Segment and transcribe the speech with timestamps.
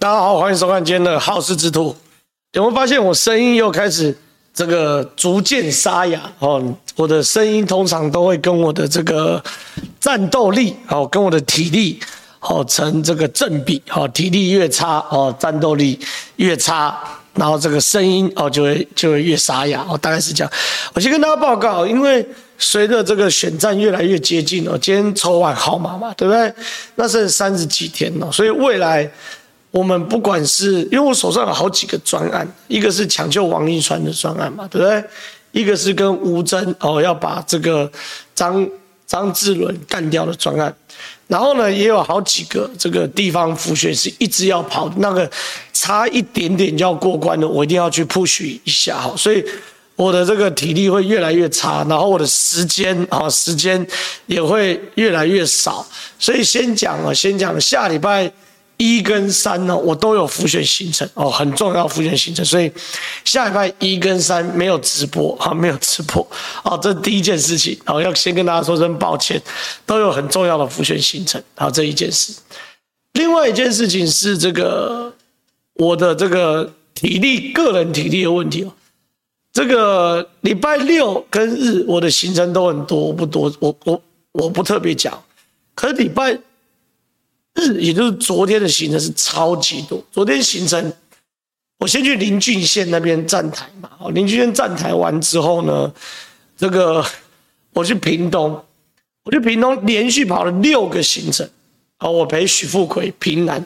[0.00, 1.94] 大家好，欢迎收看今天的好事之徒。
[2.54, 4.12] 有没有发现我声音又开始
[4.52, 6.20] 这个逐渐沙哑？
[6.40, 9.40] 哦，我的声音通常都会跟我的这个
[10.00, 12.00] 战斗力，哦，跟我的体力，
[12.40, 13.80] 哦，成这个正比。
[13.92, 15.96] 哦，体力越差，哦，战斗力
[16.34, 16.98] 越差，
[17.34, 19.86] 然后这个声音，哦，就会就会越沙哑。
[19.88, 20.52] 哦，大概是这样。
[20.94, 22.26] 我先跟大家报告，因为
[22.58, 26.52] 随着这个选战越来越接近哦，今天抽完号码嘛，对不对？
[26.96, 29.08] 那是三十几天了，所以未来。
[29.70, 35.04] 我们不管是因为我手上有好几个专案，一个是抢救王一川的专案嘛，对不对？
[35.52, 37.90] 一个是跟吴峥哦要把这个
[38.34, 38.68] 张
[39.06, 40.72] 张志伦干掉的专案，
[41.28, 45.28] 然后呢也有好几个这个地方辅选是一直要跑，那个
[45.72, 49.44] 差一点点就要过关的，我一定要去 push 一下哈，所以
[49.96, 53.84] 我的这个体力会越来越差，然后我的时间啊时间
[54.26, 55.86] 也会越来越少，
[56.18, 58.32] 所以先讲啊，先讲下礼拜。
[58.80, 62.72] 一跟三呢，我都有浮选行程哦，很重要浮选行程，所以
[63.26, 66.26] 下礼拜一跟三没有直播啊，没有直播
[66.64, 69.38] 哦，这第一件事情，好要先跟大家说声抱歉，
[69.84, 72.32] 都有很重要的浮选行程，好，这一件事。
[73.12, 75.12] 另外一件事情是这个
[75.74, 78.72] 我的这个体力，个人体力的问题哦，
[79.52, 85.22] 这个礼拜六跟日我的行程都很多，不多，我我我不特别讲，
[85.74, 86.38] 可是礼拜。
[87.54, 90.02] 日，也就是昨天的行程是超级多。
[90.12, 90.92] 昨天行程，
[91.78, 93.90] 我先去林俊县那边站台嘛。
[93.98, 95.92] 哦，林俊县站台完之后呢，
[96.56, 97.04] 这个
[97.74, 98.62] 我去屏东，
[99.24, 101.48] 我去屏东连续跑了六个行程。
[101.98, 103.64] 好，我陪许富奎平南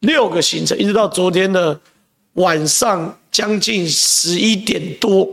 [0.00, 1.78] 六个行程，一直到昨天的
[2.34, 5.28] 晚上将近十一点多，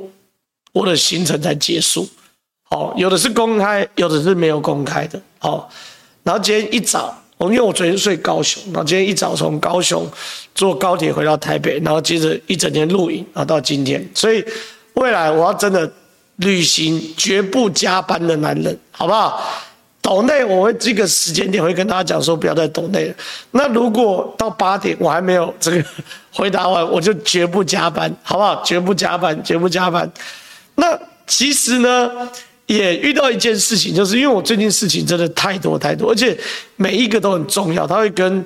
[0.72, 2.08] 我的行程才结束。
[2.64, 5.22] 好，有的是公开，有的是没有公开的。
[5.40, 5.70] 好，
[6.24, 7.23] 然后今天一早。
[7.44, 10.10] 我因为我昨天睡高雄，然后今天一早从高雄
[10.56, 14.42] 坐高铁回到台北，然后接着一整天录影，然后到今天，所以
[14.94, 15.92] 未来我要真的
[16.38, 19.44] 旅行绝不加班的男人，好不好？
[20.02, 23.16] 抖内我会这个时间点会跟大家讲说不要再抖内了。
[23.52, 25.84] 那如果到八点我还没有这个
[26.32, 28.64] 回答完，我就绝不加班，好不好？
[28.64, 30.10] 绝不加班，绝不加班。
[30.76, 30.98] 那
[31.28, 32.10] 其实呢？
[32.66, 36.38] 也遇到一件事情，就是因为我最近事情真的太多太多，而且
[36.78, 38.44] 每一个都很重要，它会跟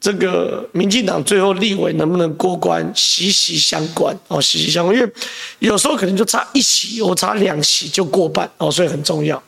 [0.00, 4.96] 这个民进党最后立委能不能过关息息相关哦，息息相关。
[4.96, 5.12] 因为
[5.58, 9.42] 有时候可能就差一席，我差两席就过半哦，所以很重要。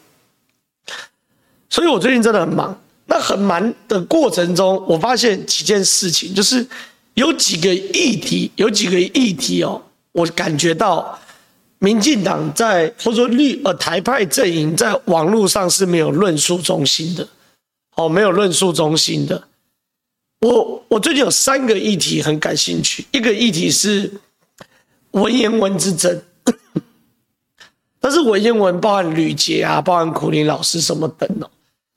[1.71, 2.77] 所以我最近真的很忙。
[3.07, 6.67] 那很忙的过程中，我发现几件事情，就是
[7.15, 9.81] 有几个议题，有几个议题哦，
[10.11, 11.17] 我感觉到。
[11.81, 17.29] 民进党在或者说绿呃台派阵营在网络上是没有论述中心的，
[17.95, 19.45] 哦，没有论述中心的。
[20.41, 24.13] 我我最近有三个议题很感兴趣，一个议题是
[25.13, 26.21] 文言文之争，
[28.01, 31.49] 但是文言文包含吕杰啊，包含苦林老师什么等哦，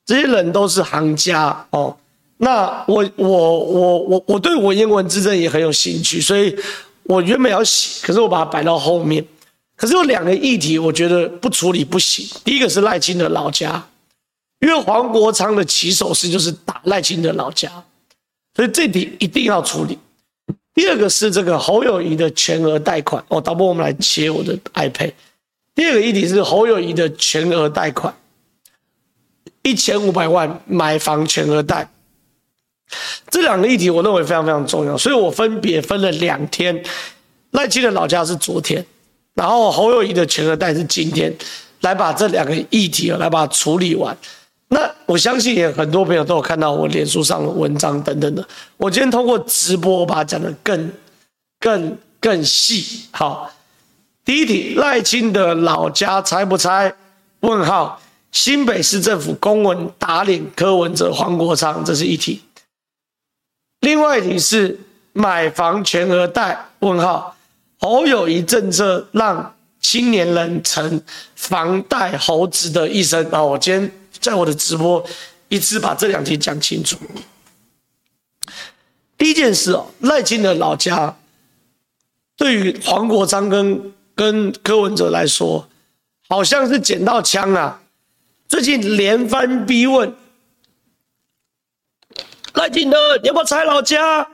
[0.06, 1.96] 这些人都是行家哦。
[2.38, 6.56] 那我我我我我对文言文之争也很有兴趣，所以
[7.04, 9.24] 我原本要写，可是我把它摆到后面。
[9.82, 12.24] 可是有两个议题，我觉得不处理不行。
[12.44, 13.84] 第一个是赖清德老家，
[14.60, 17.68] 因为黄国昌的起手式就是打赖清德老家，
[18.54, 19.98] 所以这题一定要处理。
[20.72, 25.14] 第二个是这个侯友宜的全额贷款哦，导播我们来切我的 iPad。
[25.74, 28.14] 第二个议题是侯友宜的全额贷款，
[29.62, 31.90] 一千五百万买房全额贷。
[33.28, 36.84] 这两个议题我认为非常非常重要，所以我分别分了两天。
[37.50, 38.86] 赖清德老家是昨天。
[39.34, 41.34] 然后侯友谊的全额贷是今天
[41.80, 44.16] 来把这两个议题来把它处理完。
[44.68, 48.46] 那我相信也很多朋友都有看到我脸书上的文章等等的。
[48.76, 50.92] 我今天通过直播把它讲得更、
[51.60, 53.06] 更、更细。
[53.10, 53.50] 好，
[54.24, 56.94] 第一题，赖清德老家拆不拆？
[57.40, 58.00] 问号。
[58.30, 62.40] 新北市政府公文打脸柯文哲、黄国昌，这是一题。
[63.80, 64.80] 另外一题是
[65.12, 66.58] 买房全额贷？
[66.78, 67.36] 问号。
[67.82, 71.02] 侯友一政策让青年人成
[71.34, 73.42] 房贷猴子的一生啊！
[73.42, 75.04] 我今天在我的直播
[75.48, 76.96] 一次把这两题讲清楚。
[79.18, 81.16] 第一件事哦，赖清德老家
[82.36, 85.68] 对于黄国昌跟跟柯文哲来说，
[86.28, 87.82] 好像是捡到枪啊！
[88.46, 90.14] 最近连番逼问
[92.54, 94.28] 赖清德，你要不要拆老家？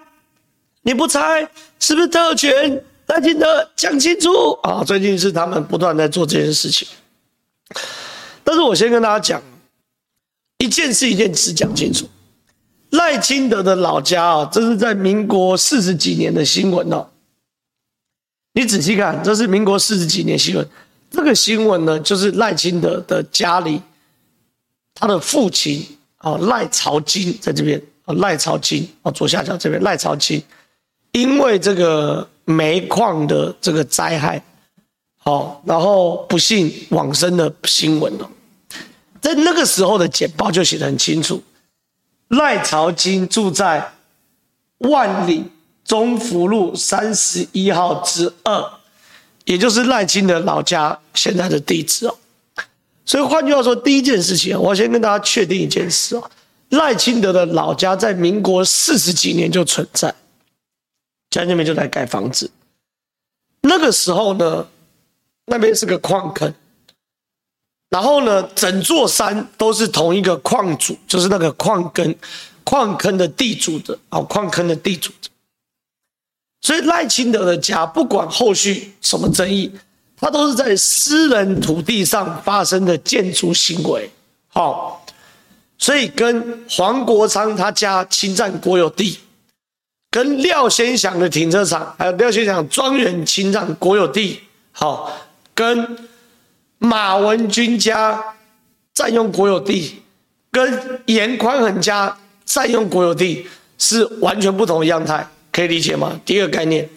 [0.82, 1.48] 你不拆，
[1.80, 2.84] 是不是特权？
[3.08, 4.84] 赖清德讲清楚啊！
[4.84, 6.86] 最近是他们不断在做这件事情，
[8.44, 9.42] 但是我先跟大家讲
[10.58, 12.06] 一件事，一件事讲清楚。
[12.90, 17.08] 赖清德的老家啊，这是在民国四十几年的新闻哦。
[18.52, 20.66] 你仔细看，这是民国四十几年新闻。
[21.10, 23.80] 这个新闻呢，就是赖清德的家里，
[24.94, 25.86] 他的父亲
[26.18, 30.42] 啊赖朝金在这边啊赖朝金啊左下角这边赖朝金，
[31.12, 34.42] 因为这个煤矿的这个灾害，
[35.18, 38.28] 好，然后不幸往生的新闻哦。
[39.20, 41.42] 在那个时候的简报就写得很清楚，
[42.28, 43.92] 赖朝金住在
[44.78, 45.44] 万里
[45.84, 48.72] 中福路三十一号之二。
[49.44, 52.14] 也就是赖清德老家现在的地址哦，
[53.06, 56.30] 所以换句话说，第一件事情，我先跟大家确定一件事哦，
[56.68, 60.14] 赖清德的老家在民国四十几年就存在，
[61.30, 62.50] 家那边就在盖房子。
[63.60, 64.66] 那个时候呢，
[65.46, 66.54] 那边是个矿坑，
[67.90, 72.14] 然后呢，整座山都是同一个矿主，就是那个矿坑
[72.64, 75.28] 矿坑的地主的啊，矿坑的地主的。
[76.60, 79.72] 所以赖清德的家，不管后续什么争议，
[80.16, 84.10] 他都是在私人土地上发生的建筑行为。
[84.48, 85.04] 好，
[85.78, 89.18] 所以跟黄国昌他家侵占国有地，
[90.10, 94.40] 跟廖先祥的停车场，还有廖先祥庄园侵占国有地，
[94.72, 95.12] 好，
[95.54, 95.98] 跟
[96.78, 98.34] 马文君家
[98.94, 100.02] 占用国有地，
[100.50, 103.46] 跟严宽恒家占用国有地，
[103.76, 105.28] 是完全不同的样态。
[105.50, 106.20] 可以理解吗？
[106.24, 106.88] 第二个概念，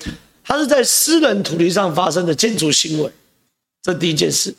[0.44, 3.12] 它是在私人土地上发生的建筑行为，
[3.82, 4.56] 这第一件事。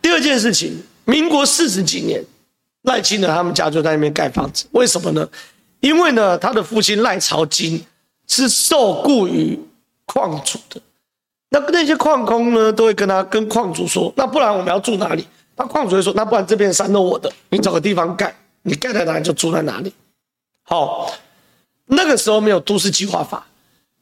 [0.00, 2.24] 第二件事情，民国四十几年，
[2.82, 5.28] 赖清德他们家就在那边盖房子，为什么呢？
[5.80, 7.84] 因为呢，他的父亲赖朝金
[8.26, 9.58] 是受雇于
[10.06, 10.80] 矿主的，
[11.50, 15.26] 那那些矿工呢，都会跟他跟矿主说，那不然我们要住哪里？
[15.56, 19.92] 那矿主会说，那不然这边山都我的，你找个地方盖，你盖在哪里就住在哪里。
[20.62, 21.12] 好。
[21.90, 23.46] 那个时候没有都市计划法，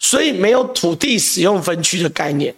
[0.01, 2.53] 所以没有土地使用分区的概念，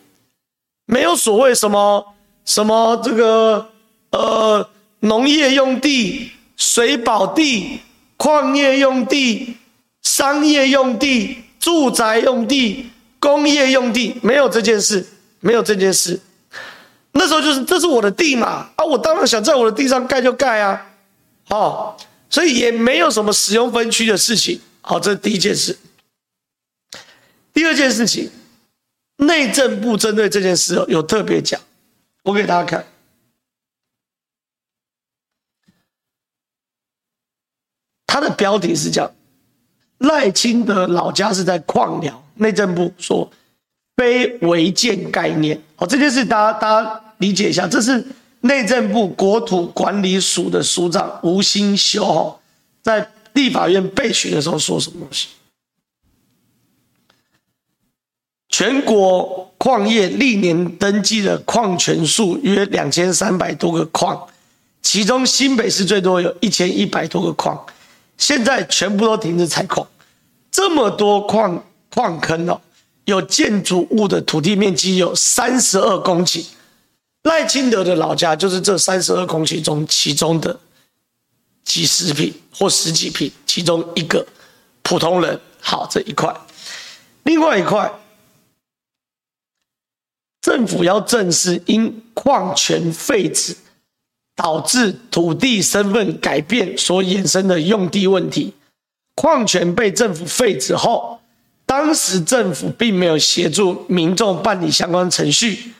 [0.86, 2.14] 没有所谓什么
[2.46, 3.68] 什么这个
[4.12, 4.66] 呃
[5.00, 7.78] 农业用地、水保地、
[8.18, 9.56] 矿业用地、
[10.02, 15.06] 商业用地、住宅用地、工业用地，没有这件事，
[15.40, 16.20] 没有这件事。
[17.12, 20.86] 那时候就是这是我的地嘛，啊，我当然想在我的地上盖就盖啊，
[21.48, 21.96] 哦，
[22.28, 24.60] 所以也没有什么使用分区的事情。
[24.80, 25.78] 好，这是第一件事。
[27.52, 28.30] 第二件事情，
[29.16, 31.60] 内政部针对这件事有特别讲，
[32.22, 32.84] 我给大家看。
[38.18, 39.08] 他的标题是讲
[39.98, 43.30] 赖清德老家是在矿寮，内政部说
[43.96, 45.60] 非违建概念。
[45.76, 48.04] 好，这件事大家大家理解一下，这是
[48.40, 52.38] 内政部国土管理署的署长吴新修
[52.82, 53.08] 在。
[53.34, 55.28] 立法院备询的时候说什么东西？
[58.48, 64.26] 全国矿业历年登记的矿权数约两千三百多个矿，
[64.82, 67.64] 其中新北市最多有一千一百多个矿，
[68.18, 69.88] 现在全部都停止采矿。
[70.50, 72.60] 这么多矿矿坑哦，
[73.06, 76.44] 有建筑物的土地面积有三十二公顷。
[77.22, 80.60] 赖清德的老家就是这三十二公顷中其中的。
[81.64, 84.26] 几十坪或十几坪，其中一个
[84.82, 85.38] 普通人。
[85.60, 86.34] 好，这一块，
[87.24, 87.92] 另外一块，
[90.40, 93.54] 政府要正视因矿权废止
[94.38, 98.54] 导致土地身份改变所衍生的用地问题。
[99.16, 101.18] 矿权被政府废止后，
[101.66, 105.72] 当时政府并没有协助民众办理相关程序，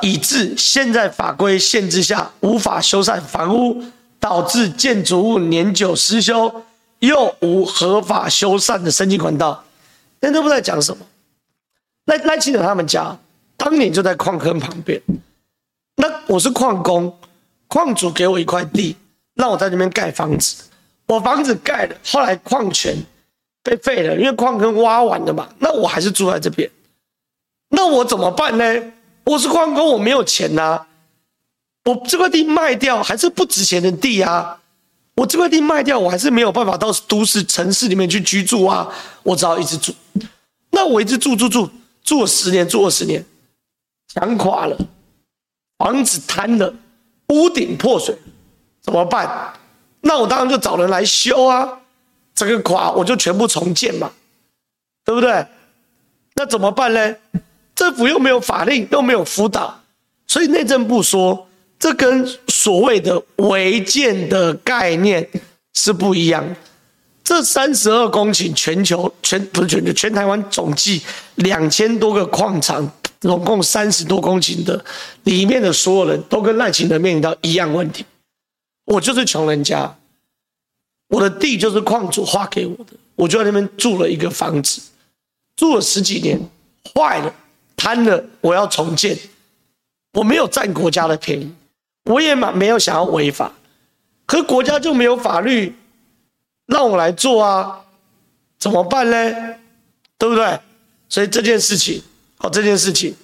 [0.00, 3.84] 以致现在法规限制下无法修缮房屋。
[4.20, 6.64] 导致建筑物年久失修，
[7.00, 9.62] 又无合法修缮的申请管道，
[10.20, 11.04] 那都不知道在讲什么。
[12.06, 13.18] 赖赖清德他们家
[13.58, 14.98] 当年就在矿坑旁边，
[15.96, 17.14] 那我是矿工，
[17.74, 18.94] 矿主给我一块地，
[19.34, 20.62] 让我在这边盖房子。
[21.08, 22.96] 我房子盖了，后来矿权
[23.64, 26.70] 被废了，因为矿坑挖完了嘛，那我还是住在这边。
[27.70, 28.92] 那我怎么办呢？
[29.24, 30.86] 我是矿工，我没有钱呐、
[31.84, 34.60] 我这块地卖掉还是不值钱的地啊！
[35.16, 38.88] 我这块地卖掉，我还是没有办法到都市城市里面去居住啊！
[39.24, 39.92] 我只好一直住。
[40.70, 41.68] 那我一直住住住
[42.04, 43.24] 住了十年，住二十年，
[44.14, 44.78] 墙垮了，
[45.76, 46.72] 房子坍了，
[47.34, 48.16] 屋顶破碎，
[48.80, 49.52] 怎么办？
[50.02, 51.80] 那我当然就找人来修啊！
[52.34, 54.10] 这个垮我就全部重建嘛，
[55.04, 55.46] 对不对？
[56.34, 57.14] 那怎么办呢？
[57.74, 59.82] 政府又没有法令，又没有辅导，
[60.26, 61.48] 所以内政部说。
[61.76, 65.28] 这跟所谓的违建的概念
[65.74, 66.42] 是不一样。
[67.22, 71.02] 这三十二公顷，全球全不是全球，全台湾总计
[71.34, 72.90] 两千多个矿场，
[73.24, 74.84] 总共三十多公顷的，
[75.22, 78.04] 里面的所有人都跟赖清德面临到一样问题。
[78.84, 79.96] 我就是穷人家，
[81.08, 84.82] 我的地就是矿主划给我的，我就在那边住了一个房子，
[85.56, 86.38] 住了十几年，
[86.94, 87.34] 坏了，
[87.76, 89.18] 瘫了，我要重建，
[90.12, 91.50] 我没有占国家的便宜，
[92.04, 93.54] 我也没有想要违法，
[94.26, 95.74] 可国家就没有法律。
[96.66, 97.80] 让我来做啊，
[98.58, 99.56] 怎么办呢？
[100.18, 100.60] 对不对？
[101.08, 102.02] 所以这件事情，
[102.44, 103.16] 好，这件事情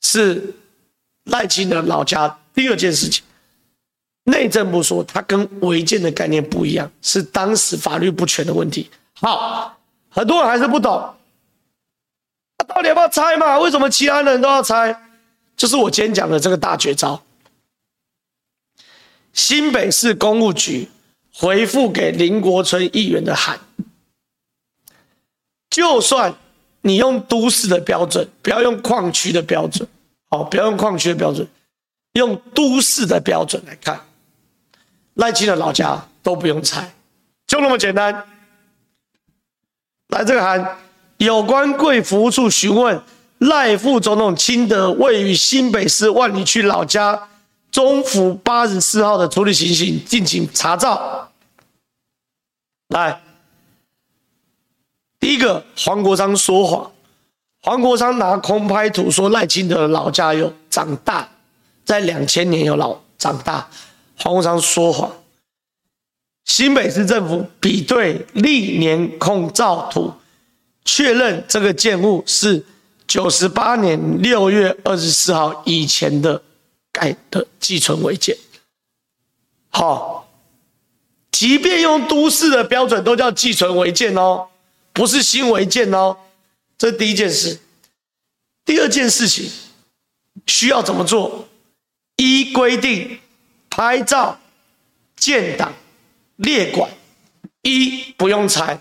[0.00, 0.54] 是
[1.24, 3.24] 赖清德老家第二件事情。
[4.22, 8.88] 内政部说他跟违建的概念不一样，是当时法律不全的问题。
[9.14, 9.76] 好，
[10.08, 11.12] 很多人还是不懂，
[12.68, 13.58] 到底要不要拆嘛？
[13.58, 14.96] 为什么其他人都要拆？
[15.56, 17.20] 就是我今天讲的这个大绝招。
[19.32, 20.88] 新北市公务局。
[21.40, 23.60] 回复给林国春议员的函，
[25.70, 26.34] 就算
[26.82, 29.86] 你用都市的标准，不要用矿区的标准，
[30.30, 31.46] 好，不要用矿区的标准，
[32.12, 34.00] 用都市的标准来看，
[35.14, 36.94] 赖清德老家都不用拆，
[37.46, 38.24] 就那么简单。
[40.08, 40.78] 来，这个函，
[41.18, 43.02] 有关贵服务处询问
[43.38, 47.28] 赖副总统亲德位于新北市万里区老家
[47.70, 51.30] 中福八十四号的处理情形，敬请查照。
[52.88, 53.20] 来，
[55.20, 56.92] 第一个黄国昌说谎，
[57.62, 61.28] 黄国昌拿空拍图说赖清德的老家有长大，
[61.84, 63.68] 在两千年有老长大，
[64.16, 65.10] 黄国昌说谎。
[66.44, 70.12] 新北市政府比对历年空照图，
[70.84, 72.64] 确认这个建物是
[73.06, 76.42] 九十八年六月二十四号以前的
[76.92, 78.36] 盖的寄存违建。
[79.68, 80.16] 好。
[81.30, 84.48] 即便用都市的标准，都叫寄存违建哦，
[84.98, 86.16] 不是新违建哦。
[86.76, 87.56] 这第一件事。
[88.64, 89.48] 第二件事情
[90.48, 91.46] 需要怎么做？
[92.16, 93.20] 依规定
[93.70, 94.36] 拍照、
[95.14, 95.72] 建档、
[96.34, 96.90] 列管。
[97.62, 98.80] 一不用拆，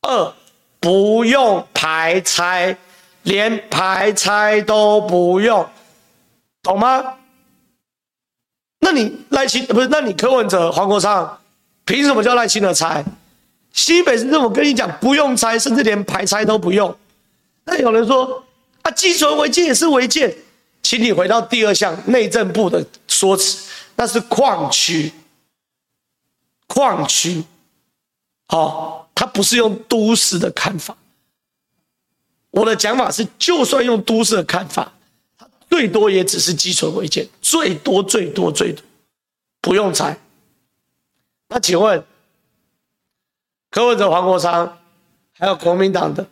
[0.00, 0.34] 二
[0.78, 2.78] 不用排拆，
[3.24, 5.68] 连排拆都不用，
[6.62, 7.18] 懂吗？
[8.78, 9.88] 那你赖清不是？
[9.88, 11.38] 那你柯文哲、黄国昌？
[11.84, 13.04] 凭什么叫赖清德拆？
[13.72, 16.94] 西北市政府跟你讲不用拆，甚至连排拆都不用。
[17.64, 18.44] 那有人说
[18.82, 20.34] 啊，寄存违建也是违建，
[20.82, 25.12] 请你回到第二项内政部的说辞，那是矿区，
[26.66, 27.44] 矿区，
[28.48, 30.96] 好，它不是用都市的看法。
[32.50, 34.92] 我的讲法是，就算用都市的看法，
[35.38, 38.82] 它最多也只是寄存违建，最多最多最多，
[39.60, 40.18] 不用拆。
[41.48, 42.02] 那请问，
[43.70, 44.78] 柯文哲、黄国昌，
[45.38, 46.26] 还有国民党的，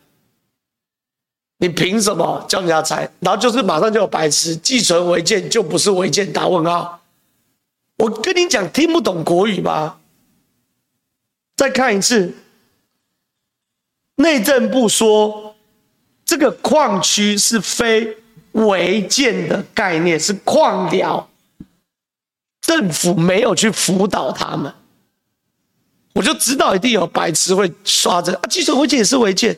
[1.59, 3.09] 你凭什么叫人家拆？
[3.19, 7.01] 然后就是马上就有白痴，寄存违建就不是违建，打问号。
[7.97, 9.99] 我跟你讲，听不懂国语吗？
[11.55, 12.33] 再看一次，
[14.15, 15.55] 内政部说，
[16.25, 18.17] 这个矿区是非
[18.53, 21.29] 违建的概念，是矿寮，
[22.61, 24.73] 政府没有去辅导他们。
[26.19, 29.57] 我就知道一定有白痴会刷着啊，寄存违建也是违建，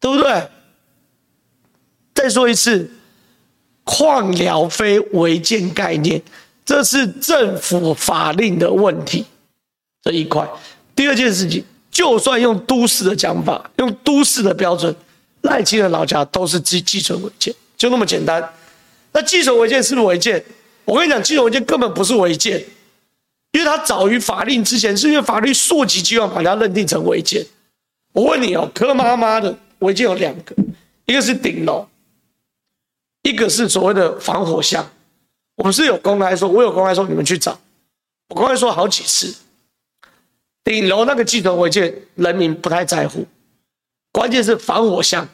[0.00, 0.48] 对不对？
[2.14, 2.90] 再说一次，
[3.84, 6.22] 矿寮非违建概念，
[6.64, 9.26] 这是政府法令的问题
[10.02, 10.48] 这一块。
[10.96, 14.96] 第二件事情，就算用都市的讲法，用都市的标准，
[15.42, 18.42] 赖清德老家都是寄寄存违建，就那么简单。
[19.12, 20.42] 那寄存违建是不是违建？
[20.86, 22.64] 我跟你讲，寄存违建根本不是违建。
[23.52, 27.44] 因为他早于法令之前，是因为法律溯及既往把它认定成违建。
[28.12, 30.54] 我问你哦，柯妈妈的违建有两个，
[31.06, 31.88] 一个是顶楼，
[33.22, 34.88] 一个是所谓的防火箱。
[35.56, 37.58] 我们是有公开说，我有公开说，你们去找。
[38.28, 39.34] 我公开说好几次，
[40.62, 43.26] 顶楼那个寄存违建，人民不太在乎，
[44.12, 45.28] 关键是防火箱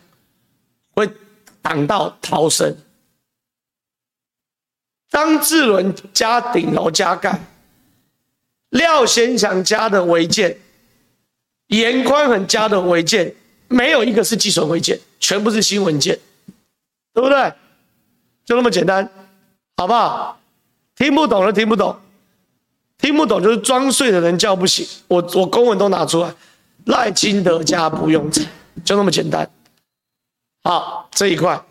[0.94, 1.08] 会
[1.60, 2.74] 挡到逃生。
[5.10, 7.38] 张志伦加顶楼加盖。
[8.70, 10.58] 廖先祥家的违建，
[11.68, 13.34] 严宽恒家的违建，
[13.68, 16.18] 没有一个是寄存违建，全部是新违建，
[17.14, 17.52] 对不对？
[18.44, 19.08] 就那么简单，
[19.76, 20.40] 好不好？
[20.96, 21.96] 听不懂的听不懂，
[22.98, 24.86] 听不懂就是装睡的人叫不醒。
[25.06, 26.34] 我我公文都拿出来，
[26.86, 28.44] 赖清德家不用拆，
[28.84, 29.48] 就那么简单。
[30.64, 31.64] 好，这一块。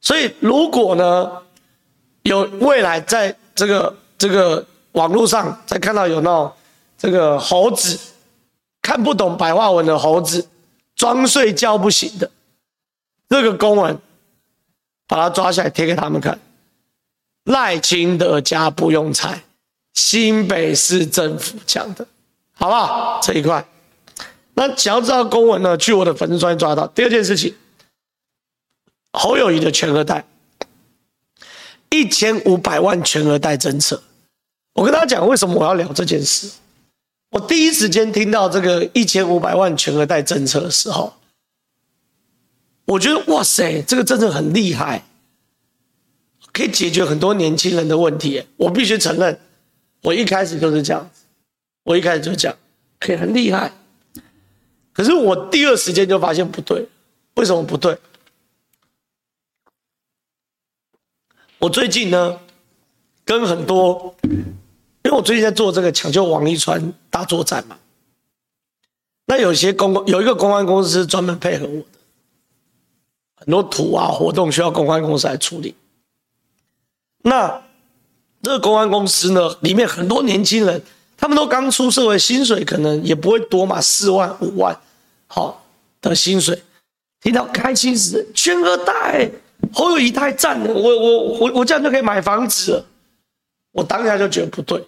[0.00, 1.42] 所以如果呢，
[2.22, 4.64] 有未来在这个这个。
[4.92, 6.52] 网络上再看到有那种
[6.98, 7.98] 这个猴子
[8.82, 10.48] 看不懂白话文的猴子，
[10.96, 12.30] 装睡觉不醒的
[13.28, 13.98] 这个公文，
[15.06, 16.38] 把他抓下来贴给他们看。
[17.44, 19.42] 赖清德家不用拆，
[19.94, 22.06] 新北市政府讲的，
[22.52, 23.20] 好不好？
[23.22, 23.66] 这一块。
[24.54, 25.76] 那想要知道公文呢？
[25.78, 26.86] 去我的粉丝专抓到。
[26.88, 27.54] 第二件事情，
[29.12, 30.26] 侯友谊的全额贷，
[31.88, 34.02] 一千五百万全额贷政策。
[34.74, 36.50] 我跟大家讲，为什么我要聊这件事？
[37.30, 41.14] 我第一时间听到这个一千五百万全额贷政策的时候，
[42.84, 45.04] 我觉得哇塞，这个政策很厉害。
[46.52, 49.38] 可以解决很多年轻人的问题，我必须承认，
[50.02, 51.22] 我一开始就是这样子，
[51.84, 52.56] 我一开始就讲，
[52.98, 53.70] 可以很厉害。
[54.92, 56.88] 可是我第二时间就发现不对，
[57.36, 57.96] 为什么不对？
[61.58, 62.40] 我最近呢，
[63.30, 64.32] 跟很多，因
[65.04, 67.78] 为我最近在做这个抢救王一川大作战嘛，
[69.26, 71.98] 那有些公有一个公关公司专门配合我的，
[73.36, 75.76] 很多图啊活动需要公关公司来处理。
[77.22, 77.62] 那
[78.42, 80.82] 这个公关公司呢，里面很多年轻人，
[81.16, 84.76] 他们都刚出社会，薪水可能也不会多嘛，四万五万，
[85.28, 85.64] 好，
[86.00, 86.60] 的薪水，
[87.20, 89.30] 听到开心死，全额贷，
[89.72, 92.84] 侯友宜太赞了，我我我我这样就可以买房子了，
[93.72, 94.84] 我当下就觉得不对，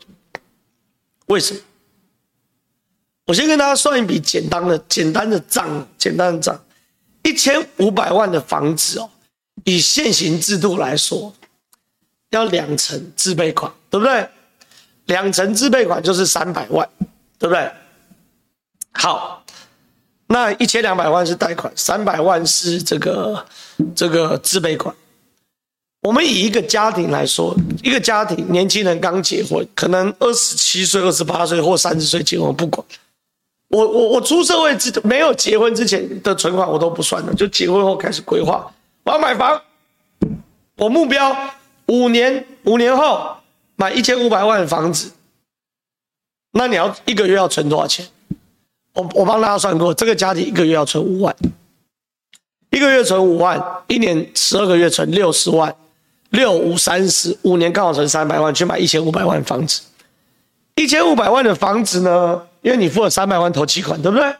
[1.26, 1.60] 为什么？
[3.26, 6.64] 我先跟大家算一笔简单的简单的账，简单的账，
[7.22, 9.10] 一千五百万的房子哦，
[9.64, 11.34] 以现行制度来说。
[12.30, 14.26] 要两成自备款，对不对？
[15.04, 16.88] 两成自备款就是三百万，
[17.38, 17.70] 对不对？
[18.92, 19.44] 好，
[20.28, 23.46] 那一千两百万是贷款，三百万是这个
[23.94, 24.96] 这个自备款。
[26.02, 32.84] 我们以一个家庭来说，一个家庭年轻人刚结婚，可能二十七岁、二十八岁或三十岁结婚，不管。
[33.68, 38.70] 我我我出社会之没有结婚之前的存款我都不算了，就结婚后开始规划，
[39.04, 39.62] 我要买房，
[40.76, 41.34] 我目标。
[41.86, 43.36] 五年，五年后
[43.76, 45.10] 买一千五百万的房子，
[46.52, 48.06] 那你要一个月要存多少钱？
[48.94, 51.34] 我我帮大家算过，这个家庭一个月要存五万，
[52.70, 55.74] 一个月存五万，一年十二个月存六十万，
[56.32, 59.80] 六五三十，五年刚好存三百万，去买一千五百万房子。
[60.74, 64.34] 一千五百万的房子呢，因为你付了三百万头期款，对不对？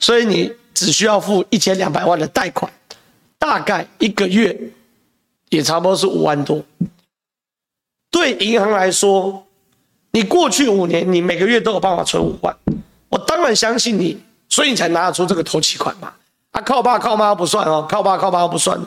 [0.00, 2.72] 所以你只需要付一千两百万的贷款，
[3.38, 4.58] 大概一个月。
[5.50, 6.60] 也差不多是五万多。
[8.10, 9.46] 对银行来说，
[10.10, 12.56] 你过去五年你每个月都有办法存五万，
[13.08, 16.12] 我当然相信你，所以你才拿得出这个头期款嘛。
[16.50, 18.80] 啊，靠爸靠妈不算哦，靠爸靠妈不算，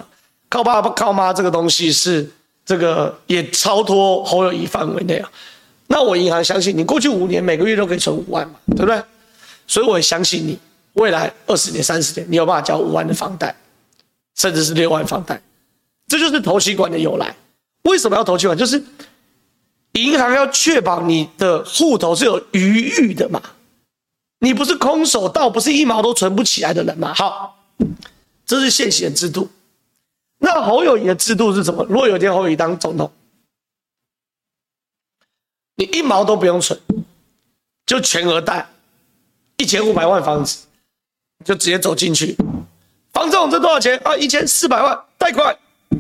[0.50, 2.30] 靠爸靠妈这个东西是
[2.68, 5.32] 这个也超脱侯友谊范围内啊。
[5.88, 9.02] 那我银行相信你，过去五年每个月都可以存五万嘛，对不对？
[9.66, 10.60] 所以我也相信你，
[10.94, 13.56] 未来二十年、三十年，你有办法交五万的房贷，
[14.36, 15.42] 甚至是六万房贷。
[16.10, 17.34] 这就是头期款的由来。
[17.84, 18.58] 为什么要头期款？
[18.58, 18.84] 就是
[19.94, 23.42] 银行要确保你的户头是有余裕的嘛。
[24.40, 27.14] 你不是空手道，不是一毛都存不起来的人嘛。
[27.14, 27.64] 好，
[28.46, 29.50] 这是现行制度。
[30.40, 31.84] 那侯友宜的制度是什么？
[31.86, 33.12] 如果有一天侯友宜当总统，
[35.76, 36.80] 你一毛都不用存，
[37.86, 38.70] 就全额贷
[39.58, 40.66] 一千五百万房子，
[41.46, 42.38] 就直接走进去。
[43.14, 44.16] 房总这多少钱啊？
[44.16, 45.58] 一千四百万贷款。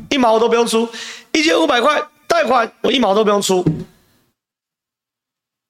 [0.09, 0.87] 一毛都不用出，
[1.33, 3.65] 一千五百块贷款，我一毛都不用出。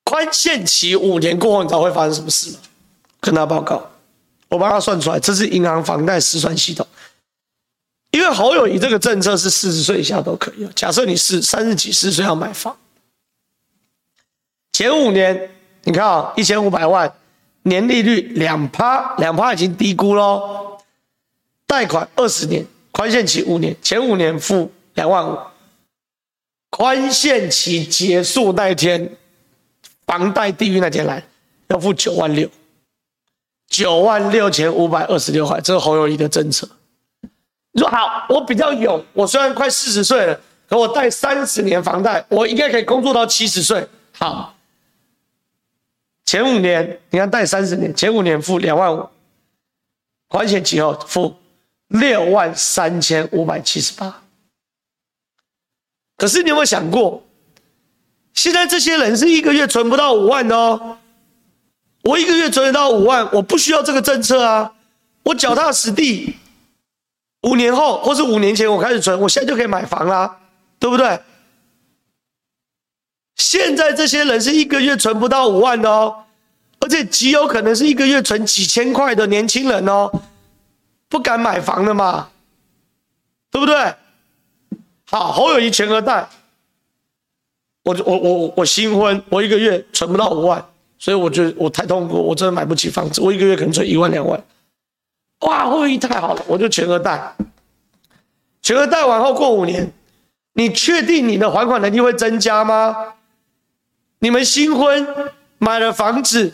[0.04, 2.60] 宽限期五年过后，你知道会发生什么事吗？
[3.20, 3.90] 跟他报告，
[4.50, 6.86] 我帮他算出来，这是银行房贷失算系统。
[8.18, 10.68] 因为侯友宜这个政策是四十岁以下都可以。
[10.76, 12.76] 假设你是三十几、四十岁要买房，
[14.74, 15.52] 前五年
[15.84, 17.14] 你看啊，一千五百万，
[17.62, 20.80] 年利率两趴，两趴已经低估喽。
[21.68, 22.66] 贷款二十年。
[22.92, 25.38] 宽限期五年，前五年付两万五，
[26.72, 29.16] 宽限期结束那一天，
[30.08, 31.24] 房贷地狱那天来，
[31.68, 32.50] 要付九万六，
[33.70, 36.68] 九万六千五百二十六块，这是侯友宜的政策。
[37.78, 43.88] 你说好，我比较勇，我虽然快四十岁了，可我贷三十年房贷，我应该可以工作到七十岁。
[44.18, 44.56] 好，
[46.26, 49.08] 前五年你看贷三十年，前五年付两万五，
[50.28, 51.36] 宽限期后付。
[51.90, 54.24] 六万三千五百七十八，
[56.18, 57.24] 可是你有没有想过，
[58.34, 60.98] 现在这些人是一个月存不到五万哦。
[62.04, 64.74] 我一个月存得到五万，我不需要这个政策啊，
[65.24, 66.36] 我脚踏实地，
[67.48, 70.38] 五年后或是五年前我开始存，我现在就可以买房啦，
[70.80, 71.20] 对不对？
[73.36, 76.26] 现在这些人是一个月存不到五万的哦，
[76.80, 80.12] 而且极有可能是一个月存几千块的年轻人哦，
[81.08, 82.30] 不敢买房的嘛，
[83.50, 83.96] 对不对？
[85.06, 86.28] 好，侯友谊全额贷，
[87.84, 90.66] 我我我我新婚，我一个月存不到五万，
[90.98, 94.44] 所以我觉得我太痛苦，我真的买不起房子，我一个月可能存一万两万。
[95.41, 97.36] 哇，会议太好了，我就全额贷，
[98.62, 99.91] 全额贷完后过五年，
[100.54, 103.13] 你确定你的还款能力会增加吗？
[104.19, 105.08] 你们新婚
[105.60, 106.52] 买了房子，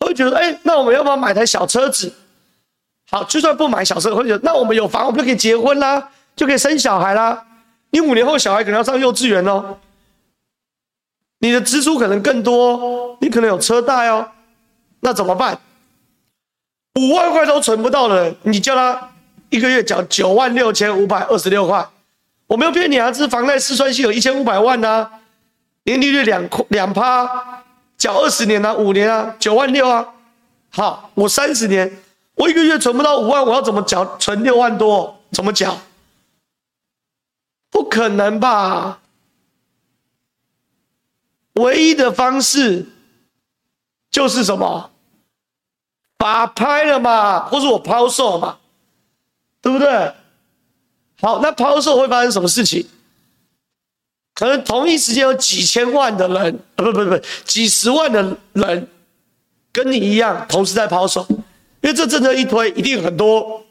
[0.00, 2.12] 会觉得哎，那我们要不要买台小车子？
[3.10, 7.46] 好，就算不买小车，会觉得那我们有房，我们就可以结婚啦，就可以生小孩啦。
[7.90, 9.78] 你五年后小孩可能要上幼稚园哦，
[11.38, 14.30] 你的支出可能更多，你可能有车贷哦，
[14.98, 15.60] 那怎么办？
[16.94, 19.10] 五万块都存不到的人，你叫他
[19.50, 21.86] 一个月缴九万六千五百二十六块，
[22.46, 25.10] 我没有骗你啊，这是房贷试算性有一千五百万呐、啊，
[25.84, 27.64] 年利率两两趴，
[27.98, 30.14] 缴二十年啊，五年啊，九万六啊，
[30.70, 31.92] 好，我三十年，
[32.36, 34.16] 我一个月存不到五万，我要怎么缴？
[34.18, 35.80] 存六万多，怎么缴？
[37.70, 39.00] 不可能吧？
[41.54, 42.86] 唯一的方式
[44.10, 44.92] 就是什么？
[46.24, 48.56] 把拍了嘛，或是我抛售嘛，
[49.60, 50.10] 对不对？
[51.20, 52.88] 好，那抛售会发生什么事情？
[54.32, 58.88] 可能同一时间有几千万的人，啊，不不不，几十万的人
[59.70, 63.62] 跟你一样同时在抛售，因为这政策一推，一定很多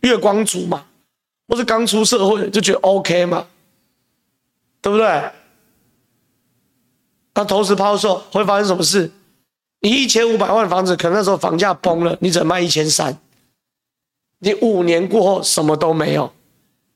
[0.00, 0.84] 月光族嘛，
[1.46, 3.46] 或是刚出社会就觉得 OK 嘛，
[4.82, 5.30] 对不对？
[7.34, 9.12] 那同时抛售会发生什么事？
[9.84, 13.18] 你一千五百万的房子，可能那时候房价崩了，你只能卖一千三。
[14.38, 16.32] 你五年过后什么都没有，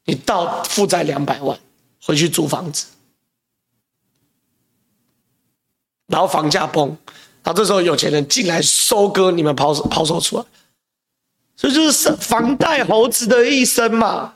[0.07, 1.59] 你到负债两百万，
[2.03, 2.87] 回去租房子，
[6.07, 6.89] 然后房价崩，
[7.43, 10.45] 然后这时候有钱人进来收割你们抛抛售出来，
[11.57, 14.33] 所以就是房贷猴子的一生嘛。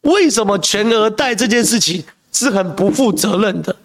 [0.00, 2.02] 为什么全额贷这件事情
[2.32, 3.76] 是很不负责任的？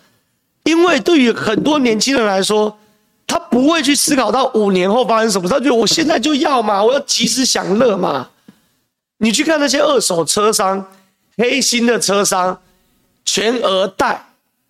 [0.64, 2.80] 因为对于很多年轻人来说。
[3.28, 8.30] 他不会去思考到五年后发生什么，他觉得我现在就要嘛，我要及时享乐嘛。
[9.18, 10.84] 你去看那些二手车商、
[11.38, 12.60] 黑心的车商，
[13.26, 14.24] 全额贷。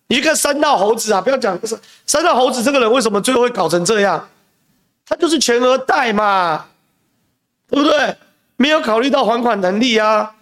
[0.08, 1.58] 你去看三道猴子啊，不要讲
[2.04, 4.28] 三道猴子这个人为什么最后会搞成这样？
[5.06, 6.66] 他就是全额贷嘛，
[7.70, 8.16] 对不对？
[8.56, 10.34] 没有考虑到还款能力啊，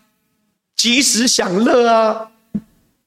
[0.74, 2.30] 及时享乐啊，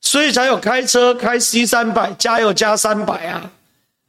[0.01, 3.49] 所以才有开车开 C 三百，加油加三百啊。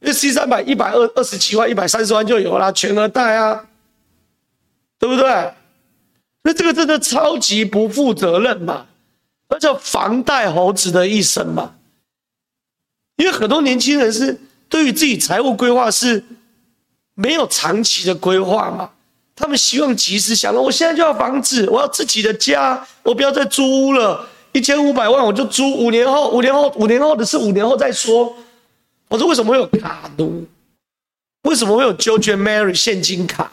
[0.01, 3.67] 因为 C 三百一百二二十七万一百三十万就有了，全额贷啊，
[4.99, 5.53] 对不对？
[6.43, 8.87] 那这个真的超级不负责任嘛，
[9.49, 11.75] 那叫房贷猴子的一生嘛。
[13.17, 16.23] 因为很多年轻人是对于自己财务规划是
[17.13, 18.89] 没有长期的规划嘛，
[19.35, 28.35] 他们希望及时想到，我现在就要房子，我要自己的家，我不要再租屋了，一千五百万我就租，五年后，五年后，五年后的事，五年后再说。
[29.11, 30.47] 我说为什么会有卡奴？
[31.41, 33.51] 为什么会有 George Mary 现金卡？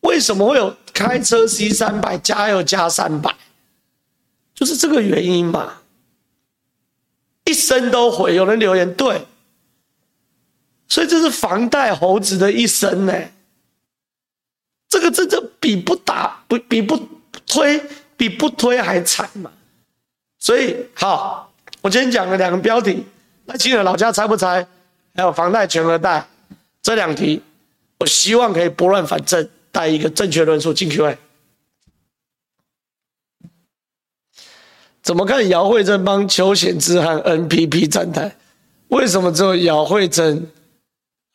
[0.00, 3.34] 为什么会有开车 C 三百加油加三百？
[4.54, 5.78] 就是这个原因嘛。
[7.46, 8.34] 一生都毁。
[8.34, 9.26] 有人留言对，
[10.86, 13.14] 所以这是房贷猴子的一生呢。
[14.86, 17.08] 这个真的比不打不比不
[17.46, 17.82] 推
[18.18, 19.50] 比不推还惨嘛。
[20.38, 21.50] 所以好，
[21.80, 23.06] 我今天讲了两个标题。
[23.50, 24.66] 那亲的老家拆不拆？
[25.14, 26.28] 还有房贷全额贷
[26.82, 27.42] 这两题，
[27.98, 31.16] 我希望可以拨乱反正，带一个正确论述进 Q&A。
[35.02, 38.36] 怎么看姚惠珍帮邱显智和 NPP 站台？
[38.88, 40.46] 为什么只有姚惠珍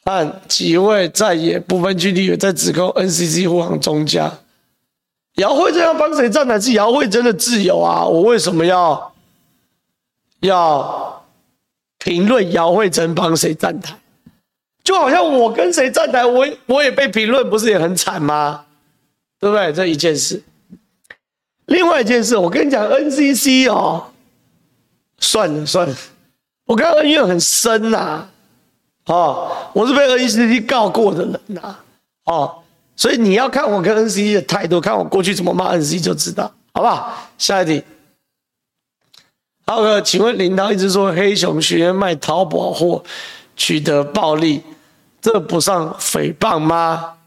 [0.06, 4.32] 和几位在野不分区立委在指控 NCC 护航中家？
[5.38, 9.14] 姚惠珍要帮谁站台是姚惠珍的自由啊，我为什么要
[10.42, 11.23] 要？
[12.04, 13.96] 评论姚惠珍帮谁站台，
[14.84, 18.66] 就好像我跟谁站台，我我也被评论，不是也很惨吗？
[19.40, 19.72] 对不对？
[19.72, 20.44] 这一件事。
[21.68, 24.08] 另外一件事，我跟你讲，NCC 哦，
[25.18, 25.96] 算了算了，
[26.66, 28.30] 我跟恩怨很深呐、啊，
[29.08, 31.84] 哦，我是被 NCC 告过的人呐、啊，
[32.26, 32.64] 哦，
[32.98, 37.30] 所以你要看我跟 NCC 的态度，看我过去怎么骂 NCC 就知道，好不好？
[37.38, 37.82] 下一题。
[39.66, 43.04] 浩哥，请问领导一直说黑熊学院卖淘宝货
[43.56, 44.62] 取得暴利，
[45.22, 47.18] 这不算诽谤吗？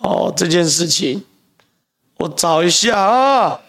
[0.00, 1.24] 哦，这件事情
[2.18, 3.60] 我找一下啊。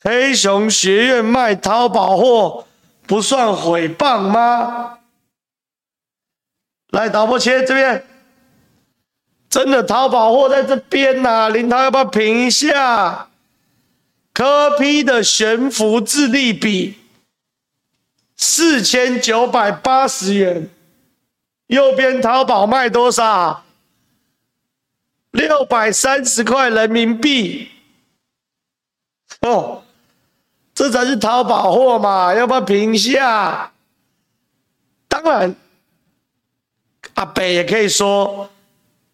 [0.00, 2.66] 黑熊学院卖淘宝货
[3.06, 4.98] 不算诽谤吗？
[6.90, 8.06] 来，导播切这边，
[9.56, 13.30] 真的淘宝货在这边呐、林涛要不要评一下？
[14.34, 16.98] 柯批的悬浮智力笔
[18.36, 20.68] 四千九百八十元，
[21.68, 23.64] 右边淘宝卖多少？
[25.30, 27.70] 六百三十块人民币。
[29.40, 29.82] 哦，
[30.74, 33.72] 这才是淘宝货嘛，要不要评一下？
[35.08, 35.56] 当然，
[37.14, 38.50] 阿北也可以说，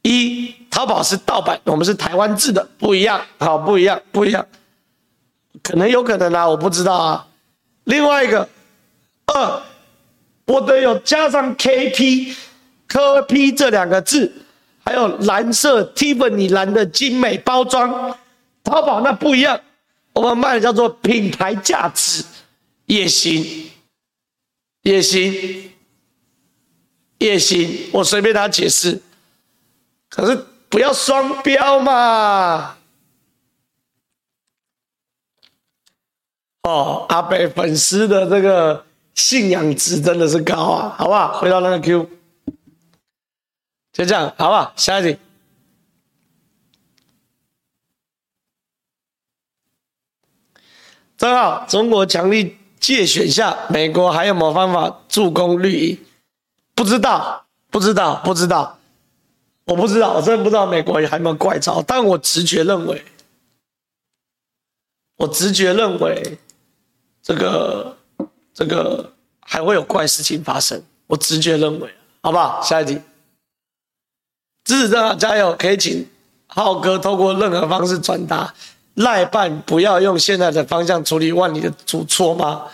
[0.02, 4.46] 一淘宝是盗版，我们是台湾制的，不一样，好，不一样，不一样。
[5.62, 7.28] 可能有可能啊，我不知道啊。
[7.84, 8.48] 另外一个，
[9.26, 9.62] 二，
[10.46, 12.34] 我得有加上 KP
[12.88, 14.32] 科 P 这两个字，
[14.84, 18.16] 还有蓝色 Tiffany 蓝的精美包装，
[18.64, 19.60] 淘宝那不一样，
[20.14, 22.24] 我们卖的叫做品牌价值，
[22.86, 23.70] 也行，
[24.82, 25.70] 也行，
[27.18, 29.00] 也行，我随便他解释，
[30.14, 32.77] 可是不要双标嘛。
[36.62, 41.40] 哦，阿北粉丝的这个信仰值真的是高啊，好不好？
[41.40, 42.09] 回到那个 Q，
[43.92, 44.72] 就这样，好不好？
[44.77, 45.18] 下一题，
[51.16, 55.98] 正好，中国强力借选下，美国还有没有方法助攻绿营？
[56.77, 58.79] 不知道，不知道，不知道，
[59.64, 63.05] 我不知道，我真的不知道美国还有没有怪招，但我直觉认为，
[65.16, 66.38] 我直觉认为。
[67.25, 67.96] 这个
[68.53, 71.88] 这个还会有怪事情发生，我直觉认为，
[72.20, 72.61] 好不好？
[72.61, 73.01] 下一题，
[74.64, 76.05] 支持正好加油，可以请
[76.48, 78.53] 浩哥透过任何方式转达
[78.94, 82.66] 赖办不要用现在的方向处理万里的主错吗？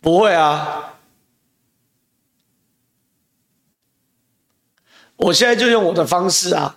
[0.00, 0.93] 不会啊，
[5.16, 6.76] 我现在就用我的方式啊，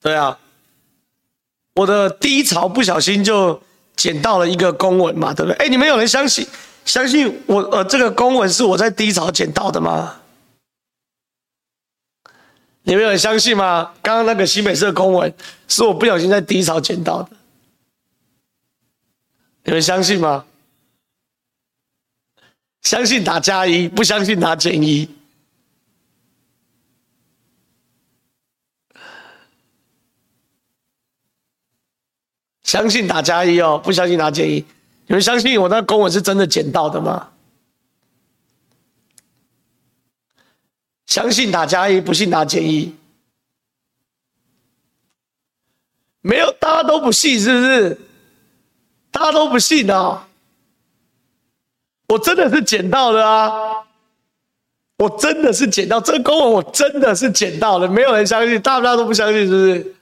[0.00, 0.38] 对啊，
[1.74, 3.62] 我的低潮不小心就。
[3.96, 5.56] 捡到了一个公文嘛，对不对？
[5.56, 6.46] 哎，你们有人相信
[6.86, 7.60] 相信我？
[7.64, 10.22] 呃，这个公文是我在低潮捡到的吗？
[12.84, 13.92] 你们有人相信吗？
[14.00, 15.34] 刚刚那个新北市的公文
[15.68, 17.28] 是我不小心在低潮捡到的，
[19.64, 20.46] 你们相信吗？
[22.80, 25.10] 相信打加一，不相信打减一。
[32.70, 34.64] 相信打加一哦，不相信打减一。
[35.08, 37.30] 你们相信我那公文是真的捡到的吗？
[41.04, 42.94] 相信打加一，不信打减一。
[46.20, 47.98] 没有，大家都不信，是不是？
[49.10, 50.22] 大家都不信哦。
[52.06, 53.84] 我真的是捡到的啊！
[54.98, 57.88] 我真的是捡到这个公文，我真的是捡到的。
[57.88, 59.94] 没有人相信，大家都不相信，是不是？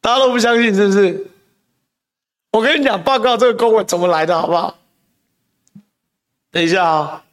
[0.00, 1.28] 大家都不相信，是不是？
[2.52, 4.78] 我跟你讲，报告这个公文怎么来的，好不好？
[6.50, 7.24] 等一下啊、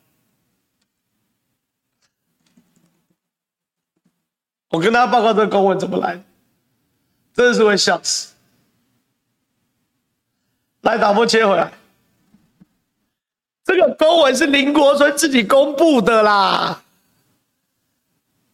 [4.70, 6.24] 我跟大家报告这个公文怎么来的，
[7.34, 8.34] 真的是会笑死。
[10.82, 11.74] 来，导播切回来，
[13.66, 16.82] 这个公文是林国春自己公布的啦，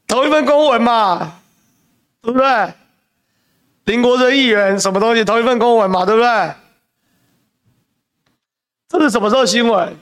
[0.08, 1.40] 同一份公文嘛，
[2.24, 2.74] 对不对？
[3.86, 5.24] 林国春议员什么东西？
[5.24, 6.54] 同一份公文嘛，对不对？
[8.88, 9.96] 这是什么时候新闻？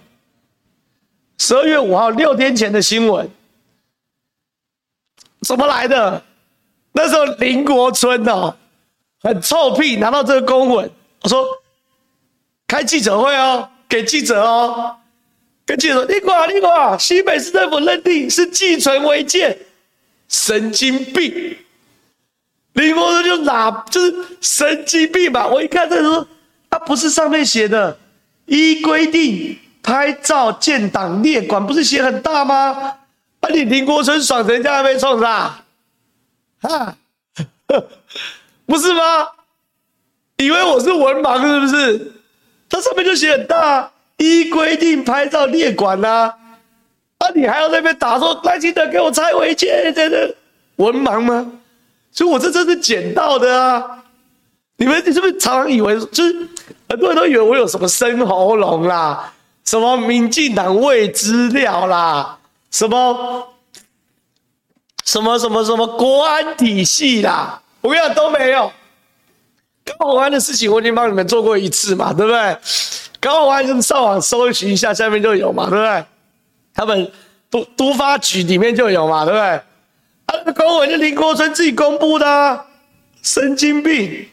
[1.38, 3.30] 十二月五号，六天前的新闻。
[5.42, 6.24] 怎么来的？
[6.94, 8.56] 那时候林国春哦，
[9.22, 10.90] 很臭屁，拿到这个公文，
[11.24, 11.46] 我说
[12.68, 14.96] 开记者会哦，给记者哦，
[15.66, 19.58] 跟记者说，你管你管，新北市政府认定是寄存违建，
[20.30, 21.58] 神经病。
[22.74, 25.48] 林国春就哪就是神经病吧？
[25.48, 26.28] 我一看这说，
[26.70, 27.98] 他不是上面写的，
[28.46, 32.96] 依规定拍照建档列管，不是写很大吗？
[33.42, 35.64] 啊，你林国春爽成这样被冲啥？
[36.62, 36.96] 啊，
[38.66, 39.28] 不是吗？
[40.38, 42.12] 以为我是文盲是不是？
[42.70, 46.34] 他上面就写很大，依规定拍照列管呐。
[47.20, 50.36] 啊，你还要在那边打说赖清德给我拆违建，真的
[50.78, 51.52] 文盲吗？
[52.14, 53.84] 所以，我这真是捡到的啊！
[54.78, 56.48] 你们，你是不是常常以为，就是
[56.88, 59.34] 很多人都以为我有什么生喉咙啦，
[59.66, 62.38] 什么民进党伪资料啦，
[62.70, 63.48] 什么
[65.06, 67.62] 什么什么什么国安体系啦？
[67.82, 68.72] 我跟你讲都没有，
[69.86, 72.58] 高虹安的事情我已经帮你们做过一次嘛，对不对？
[73.20, 76.06] 高虹安就上网搜寻一下，下面就有嘛，对不对？
[76.74, 77.12] 他们
[77.50, 79.62] 都都发局里面就有嘛，对不对？
[80.46, 82.66] 那，公文就林国春自己公布的，
[83.22, 84.28] 神经病，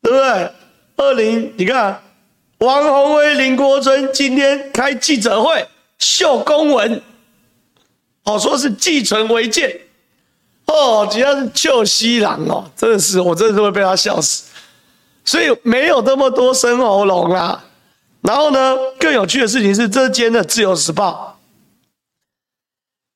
[0.00, 0.50] 对不对？
[0.96, 2.00] 二零，你看，
[2.58, 5.66] 王鸿薇、林国春今天开记者会
[5.98, 7.02] 秀公文，
[8.24, 9.80] 好说是寄存违建，
[10.66, 14.44] 哦，只要是旧西郎哦，真的是，我真的是会被他笑死。
[15.24, 17.62] 所以没有那么多生喉咙啦。
[18.22, 21.31] 然后呢，更有趣的事情是，这间的《自由时报》，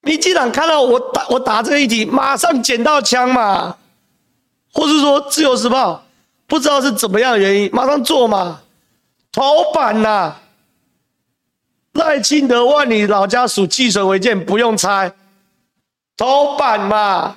[0.07, 3.77] 民进党看到我打我打这个议题，马上捡到枪嘛，
[4.73, 5.95] 或是说《自由时报》
[6.47, 8.62] 不知道是怎么样的原因，马上做嘛，
[9.33, 10.37] 头版呐、
[11.95, 15.12] 赖清德万里老家属寄存违建不用拆，
[16.16, 17.37] 头版嘛，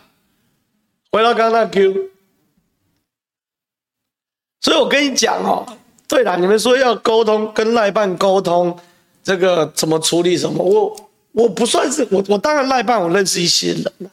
[1.12, 2.12] 回到刚刚那 Q。
[4.62, 5.66] 所以我跟你讲哦，
[6.08, 8.78] 对了，你们说要沟通，跟赖办沟通，
[9.24, 10.64] 这个怎么处理什么？
[10.64, 11.09] 我
[11.40, 14.12] 我不算是我，我当然赖办我认识一些人，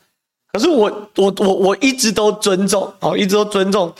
[0.52, 3.92] 可是我我我我一直都尊重哦，一直都尊重，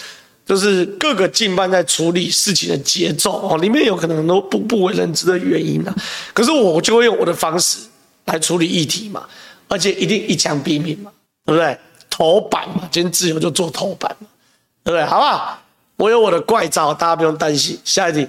[0.46, 5.92] 就是各个进办在处理事情的节奏哦，里面有可能很多不不为人知的原因呐。
[6.32, 7.78] 可是我就会用我的方式
[8.26, 9.26] 来处理议题嘛，
[9.66, 11.10] 而且一定一枪毙命嘛，
[11.44, 11.76] 对不对？
[12.08, 14.28] 头版嘛，今天自由就做头版嘛，
[14.84, 15.04] 对不对？
[15.04, 15.58] 好不好？
[15.96, 17.78] 我有我的怪招，大家不用担心。
[17.84, 18.26] 下一题，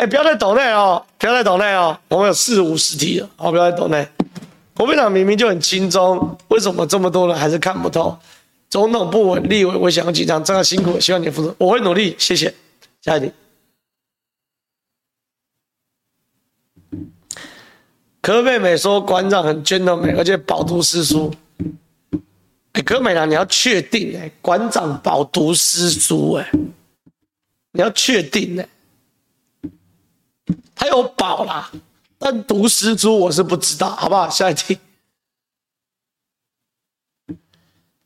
[0.00, 4.08] 哎，不要再抖内哦，不要再抖内哦，我们有四五十题了，好，不要再抖内。
[4.72, 8.18] 国民党明明就很轻松，为什么这么多人还是看不透？
[8.70, 12.54] 总统不稳，立委我想要紧张，这样辛苦，希望你负责，我会努力，谢谢。
[13.02, 13.32] 下一题，
[18.22, 21.30] 柯妹妹说馆长很 gentleman，而且饱读诗书。
[22.72, 26.50] 哎，柯美兰，你要确定哎，馆长饱读诗书哎，
[27.72, 28.66] 你要确定哎，
[30.80, 31.70] 还有宝啦，
[32.18, 34.30] 但读诗书我是不知道，好不好？
[34.30, 34.78] 下一题，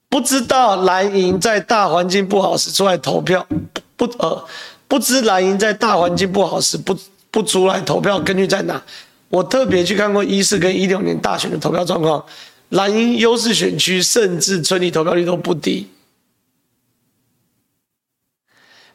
[0.09, 3.47] 不知道蓝营在大环境不好时出来投票，
[3.95, 4.45] 不呃，
[4.89, 6.99] 不知蓝营在大环境不好时不
[7.31, 8.83] 不出来投票，根据在哪？
[9.29, 12.27] 我特别去看过一四跟一六年大选的投票状况。
[12.71, 15.89] 蓝营优势选区，甚至村里投票率都不低。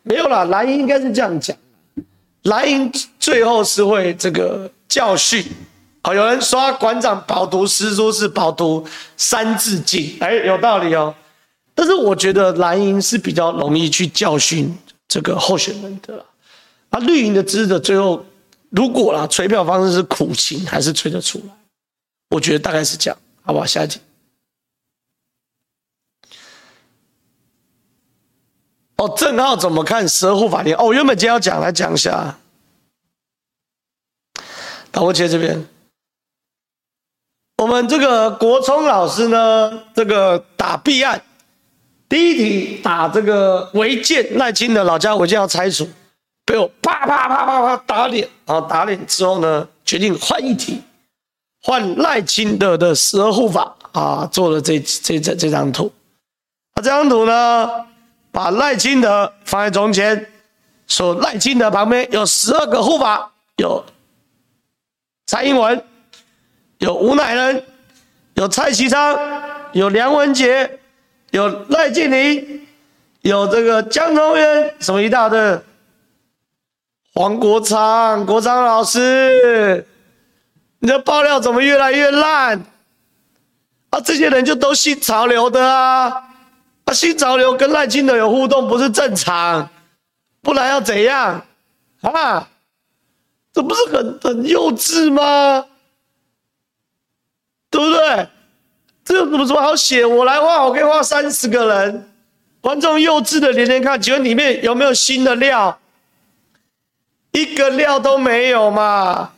[0.03, 1.55] 没有啦，蓝营应该是这样讲，
[2.49, 5.45] 蓝营最后是会这个教训。
[6.03, 8.85] 好，有人说馆长饱读诗书是饱读
[9.17, 11.13] 三字经，哎，有道理哦。
[11.75, 14.75] 但是我觉得蓝营是比较容易去教训
[15.07, 16.23] 这个候选人的啦。
[16.89, 18.25] 啊，绿营的支持者最后
[18.69, 21.53] 如果啦，催票方式是苦情，还是吹得出来？
[22.31, 23.17] 我觉得大概是这样。
[23.41, 23.65] 好不好？
[23.65, 23.99] 下一题。
[28.99, 30.75] 哦，正浩怎么看十二护法庭？
[30.75, 32.35] 哦，原本今天要讲，来讲一下。
[34.91, 35.65] 导播切这边，
[37.57, 41.21] 我们这个国聪老师呢，这个打弊案，
[42.09, 45.88] 第一题打这个违建，赖清德老家违建要拆除，
[46.43, 50.81] 被我啪啪啪啪啪打脸，然后打脸之后呢，决定换一题。
[51.62, 55.89] 换赖清德的十二护法啊，做了这这这这张图。
[56.73, 57.69] 啊，这张图呢，
[58.31, 60.27] 把赖清德放在中间，
[60.87, 63.83] 说赖清德旁边有十二个护法，有
[65.25, 65.83] 蔡英文，
[66.77, 67.63] 有吴乃仁，
[68.35, 69.17] 有蔡其昌，
[69.73, 70.79] 有梁文杰，
[71.31, 72.67] 有赖建霖，
[73.21, 75.59] 有这个江聪渊，什么一大堆，
[77.13, 79.85] 黄国昌，国昌老师。
[80.81, 82.63] 你的爆料怎么越来越烂？
[83.89, 86.28] 啊，这些人就都信潮流的啊！
[86.89, 89.69] 啊，信潮流跟赖清德有互动不是正常，
[90.41, 91.45] 不然要怎样？
[92.02, 92.49] 啊，
[93.54, 95.67] 这不是很很幼稚吗？
[97.69, 98.28] 对不对？
[99.06, 100.04] 这有什么什么好写？
[100.04, 102.10] 我来画，我可以画三十个人。
[102.60, 105.79] 观众幼稚的连连看，请问里面有没有新的料？
[107.31, 109.33] 一个料都没有嘛？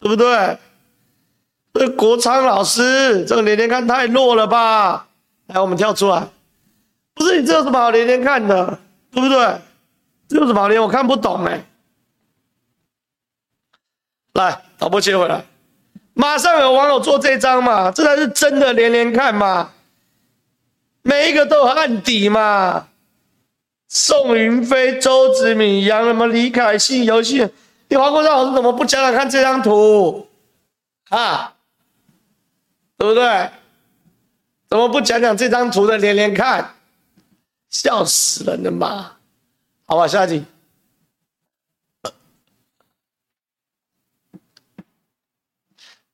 [0.00, 0.56] 对不对？
[1.74, 5.06] 这国昌老师，这个连连看太弱了吧？
[5.48, 6.26] 来，我们跳出来。
[7.18, 8.78] 不是你这有什么好连连看的，
[9.10, 9.60] 对不对？
[10.28, 10.80] 这有什么好连？
[10.80, 11.64] 我看不懂哎。
[14.34, 15.44] 来，导播切回来。
[16.14, 17.90] 马上有网友做这张嘛？
[17.90, 19.72] 这才是真的连连看嘛？
[21.02, 22.88] 每一个都有案底嘛？
[23.88, 27.48] 宋云飞、周子敏、杨什么李凯信、游戏，
[27.88, 30.28] 你黄国昌老师怎么不讲讲看这张图
[31.08, 31.54] 啊？
[32.96, 33.50] 对不对？
[34.68, 36.74] 怎么不讲讲这张图的连连看？
[37.70, 39.12] 笑死人了嘛！
[39.86, 40.44] 好吧，下一题。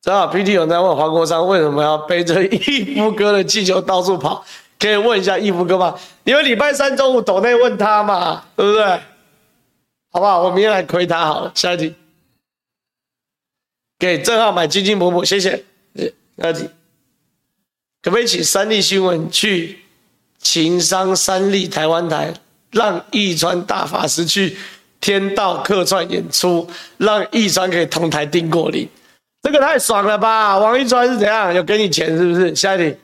[0.00, 4.44] 正好 PT 有在问黄国昌为什么要背着义夫哥的气球到处跑，
[4.78, 5.98] 可以问一下义夫哥吗？
[6.24, 8.84] 你们礼拜三中午抖内问他嘛，对不对？
[10.10, 10.42] 好不好？
[10.42, 11.52] 我明天来亏他好了。
[11.54, 11.94] 下一题，
[13.98, 15.64] 给正浩买金金补补，谢谢。
[16.36, 16.68] 下一题，
[18.02, 19.83] 可不可以请三立新闻去
[20.44, 22.32] 情商三立台湾台，
[22.70, 24.56] 让易川大法师去
[25.00, 28.88] 天道客串演出，让易川可以同台订过礼。
[29.42, 30.56] 这个太爽了吧！
[30.58, 31.52] 王一川是怎样？
[31.52, 32.54] 有给你钱是不是？
[32.54, 32.96] 下一题，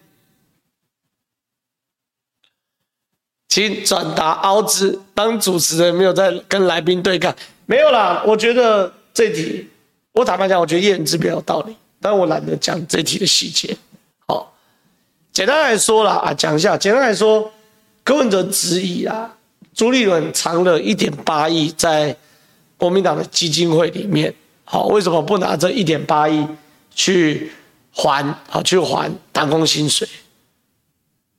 [3.48, 7.34] 请转达凹子当主持人没有在跟来宾对抗，
[7.66, 8.22] 没有啦。
[8.26, 9.68] 我觉得这题，
[10.12, 13.76] 我坦白讲，我觉得叶元之比较有道理，但我懒得讲这题的细节。
[15.32, 17.52] 简单来说啦，啊，讲一下，简单来说，
[18.02, 19.30] 柯文哲质疑啊，
[19.74, 22.16] 朱立伦藏了一点八亿在
[22.76, 24.34] 国民党的基金会里面。
[24.64, 26.46] 好，为什么不拿这一点八亿
[26.94, 27.52] 去
[27.92, 28.24] 还？
[28.48, 30.08] 好，去还打工薪水？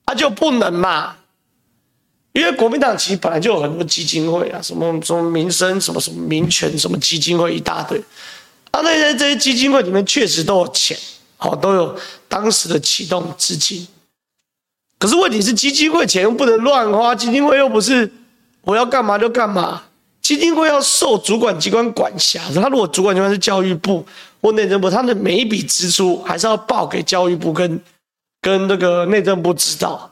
[0.06, 1.16] 他、啊、就不能嘛？
[2.34, 8.02] 因为国民党其实本来就有很多基金会啊，什么什么民生，什么什么民权，什么基金会一大堆。
[8.72, 10.98] 啊，那些这些基金会里面确实都有钱，
[11.42, 11.96] 好，都有
[12.28, 13.88] 当时的启动资金。
[15.00, 18.10] 可是问题是，基金会钱又不能乱花，基金会又不是
[18.62, 19.82] 我要干嘛就干嘛。
[20.22, 24.06] 基金会要受主管机关管辖，他如果主管机关是教育部
[24.40, 27.82] 或内政部，他的每一笔支出还是要报给教育部跟
[28.40, 30.12] 跟那个内政部知道。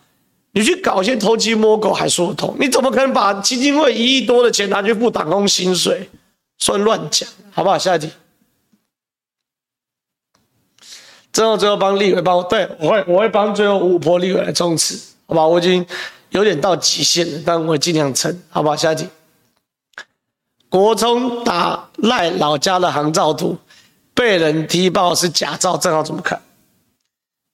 [0.54, 6.10] 你去搞一些偷鸡摸狗还说得通，你怎么可能把基金会一亿多的钱拿去付党工薪水？
[6.58, 7.78] 算乱讲，好不好？
[7.78, 8.10] 下一题。
[11.32, 15.46] 最后最后帮立伟帮我，对，我会我会帮最后五波立伟来冲刺，好吧？
[15.46, 15.86] 我已经
[16.30, 18.76] 有点到极限了，但我会尽量撑，好吧？
[18.76, 19.08] 下一题。
[20.70, 23.58] 国聪打赖老家的航照图，
[24.14, 26.42] 被人踢爆是假照，正好怎么看？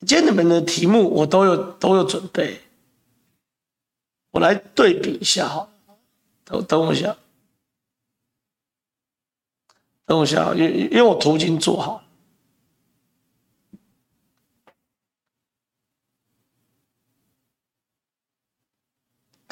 [0.06, 2.62] 今天你们的题目我都有都有准备，
[4.32, 5.68] 我来对比一下哈。
[6.44, 7.16] 等等我一下，
[10.06, 12.04] 等我一下，因因为我图已经做好了，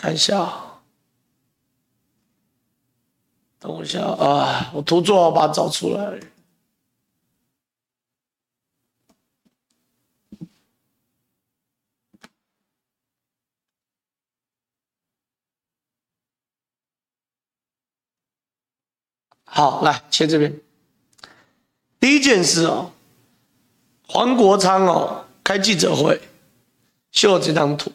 [0.03, 0.81] 看一下。
[3.57, 4.69] 等我一下啊！
[4.73, 6.19] 我图做好，把它找出来。
[19.45, 20.59] 好，来切这边。
[22.01, 22.91] 第一件事哦，
[24.09, 26.19] 黄国昌哦开记者会，
[27.11, 27.93] 秀这张图，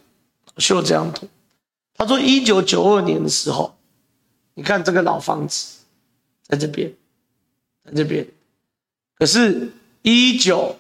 [0.57, 1.29] 秀这张图。
[1.99, 3.75] 他说，一九九二年的时候。
[4.55, 5.77] 你看这个老房子，
[6.43, 6.93] 在这边，
[7.85, 8.27] 在这边，
[9.17, 9.71] 可是，
[10.03, 10.77] 一九，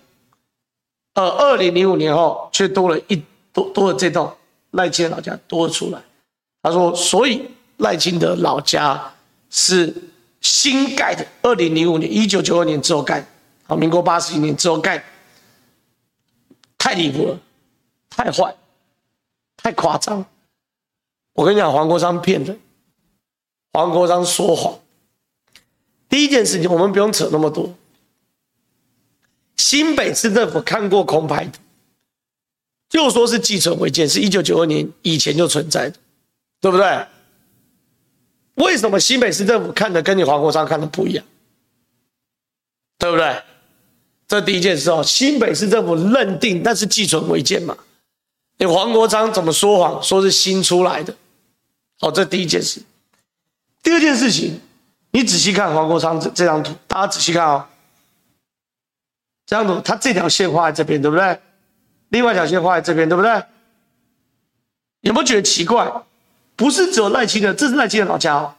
[1.14, 4.36] 呃，二零零五年后，却多了一多多了这栋
[4.72, 6.02] 赖清德老家多了出来。
[6.60, 9.14] 他说，所以赖清德老家
[9.48, 9.94] 是
[10.40, 13.24] 新盖的，二零零五年，一九九二年之后盖，
[13.68, 15.04] 好，民国八十一年之后盖，
[16.76, 17.38] 太离谱了，
[18.10, 18.52] 太坏，
[19.56, 20.26] 太夸张。
[21.38, 22.58] 我跟你讲，黄国昌骗人。
[23.72, 24.76] 黄国昌说谎。
[26.08, 27.72] 第一件事情，我们不用扯那么多。
[29.56, 31.60] 新北市政府看过空拍图，
[32.88, 35.96] 就说是寄存违建，是一九九二年以前就存在的，
[36.60, 37.06] 对不对？
[38.54, 41.24] 为什么新北市政府看的跟你黄国昌看的不一样？
[42.98, 43.40] 对不对？
[44.26, 47.78] 这第一件事哦，新北市政府认定那是寄存违建嘛？
[48.56, 50.02] 你黄国昌怎么说谎？
[50.02, 51.14] 说是新出来的。
[52.00, 52.82] 好，这第一件事。
[53.82, 54.60] 第二件事情，
[55.10, 57.66] 你仔细看黄国昌这这张图，大家仔细看哦。
[59.46, 61.40] 这张图，他这条线画在这边，对不对？
[62.10, 63.30] 另外一条线画在这边，对不对？
[65.00, 65.90] 有没有觉得奇怪？
[66.54, 68.54] 不是只有赖清德，这是赖清德老家哦，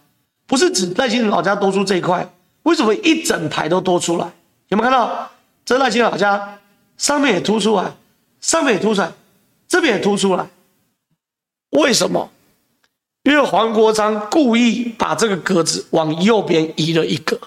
[0.46, 2.28] 不是指赖清德老家多出这一块，
[2.64, 4.32] 为什么一整排都多出来？
[4.70, 5.30] 有没有看到？
[5.66, 6.60] 这赖清德老家
[6.98, 7.92] 上面也凸出来，
[8.42, 9.12] 上面也凸出来，
[9.68, 10.48] 这边也凸出来，
[11.72, 12.32] 为什么？
[13.30, 17.40] 因为黄国昌故意把这个格子往右边移了一格，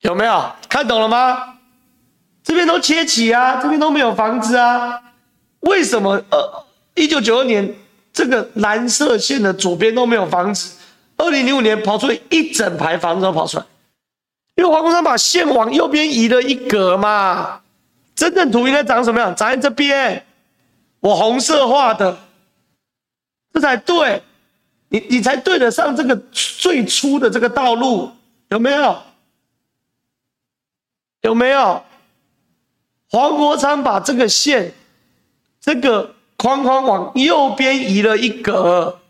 [0.00, 1.58] 有没有看懂了吗？
[2.42, 4.98] 这边都切齐啊，这边都没有房子啊，
[5.60, 6.12] 为什么？
[6.30, 6.64] 呃，
[6.94, 7.74] 一九九二年
[8.10, 10.78] 这个蓝色线的左边都没有房子，
[11.18, 13.66] 二零零五年跑出一整排房子都跑出来，
[14.54, 17.60] 因为黄国昌把线往右边移了一格嘛。
[18.16, 19.36] 真正图应该长什么样？
[19.36, 20.24] 长在这边，
[21.00, 22.16] 我红色画的。
[23.52, 24.22] 这才对，
[24.88, 28.10] 你你才对得上这个最初的这个道路，
[28.50, 28.96] 有没有？
[31.22, 31.82] 有没有？
[33.10, 34.72] 黄国昌把这个线，
[35.60, 39.00] 这个框框往右边移了一格，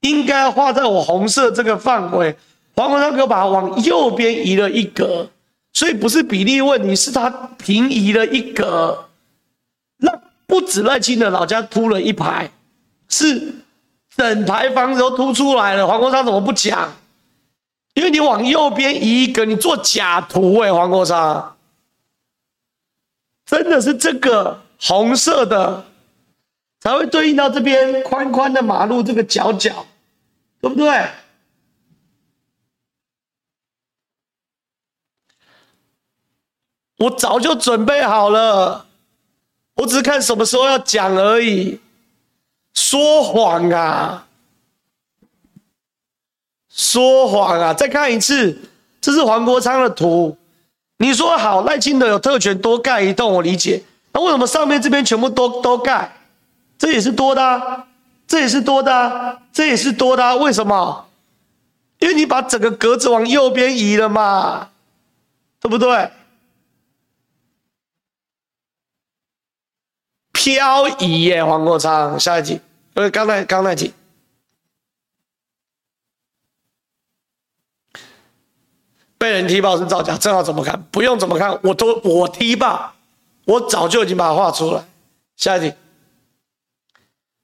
[0.00, 2.36] 应该画在我红色这个范围。
[2.74, 5.28] 黄国昌给我把它往右边移了一格，
[5.72, 9.08] 所以不是比例问题，是他平移了一格。
[9.96, 10.12] 那
[10.46, 12.50] 不止赖清德老家凸了一排，
[13.08, 13.54] 是
[14.16, 15.86] 整排房子都凸出来了。
[15.86, 16.92] 黄国昌怎么不讲？
[17.94, 21.56] 因为你往右边移一格，你做假图哎，黄国昌，
[23.44, 25.84] 真的是这个红色的
[26.80, 29.86] 才会对应到这边宽宽的马路这个角角，
[30.60, 31.06] 对不对？
[36.96, 38.86] 我早就准备好了，
[39.74, 41.78] 我只是看什么时候要讲而已。
[42.74, 44.26] 说谎啊！
[46.68, 47.74] 说谎啊！
[47.74, 48.58] 再看一次，
[49.00, 50.36] 这是黄国昌的图。
[50.98, 53.82] 你说好，赖清德有特权多盖一栋，我理解。
[54.12, 56.16] 那为什么上面这边全部都都盖？
[56.78, 57.86] 这也是多的啊，
[58.26, 60.34] 这也是多的啊，这也是多的啊。
[60.34, 61.06] 为什么？
[61.98, 64.70] 因为你把整个格子往右边移了嘛，
[65.60, 66.10] 对不对？
[70.32, 72.60] 漂移耶，黄国昌，下一题，
[72.94, 73.92] 呃，刚才刚那题，
[79.18, 80.82] 被人踢爆是造假，正好怎么看？
[80.90, 82.94] 不用怎么看，我都我踢爆，
[83.44, 84.84] 我早就已经把它画出来。
[85.36, 85.68] 下一题，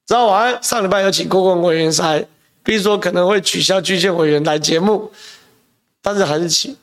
[0.07, 2.27] 知道晚安，上礼拜有请郭文委员来，
[2.65, 5.13] 比如说可能会取消郡县委员来节目，
[6.03, 6.77] 但是还是请，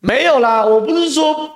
[0.00, 1.55] 没有啦，我不是说。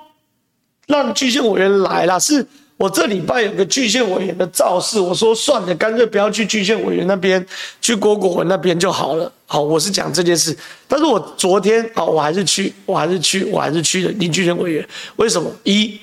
[0.91, 2.45] 让巨县委员来了，是
[2.77, 7.43] 我这礼拜有个巨县委员的造势，我说算了，干脆不要去巨县委员那边，
[7.79, 9.31] 去郭国文那边就好了。
[9.45, 10.55] 好，我是讲这件事，
[10.87, 14.87] 但是我昨天啊，我还是去，我还是去，我还是去的林郡县委员。
[15.17, 15.51] 为什么？
[15.63, 15.99] 一，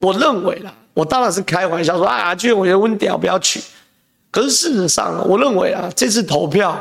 [0.00, 3.60] 我认为啦，我当然是开玩笑说啊，郡县委员温屌不要去。
[4.30, 6.78] 可是事实上，我认为啊，这次投票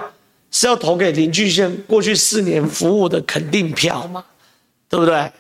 [0.51, 4.23] 是要投给林郡县过去四年服务的肯定票嘛，
[4.89, 5.31] 对不对？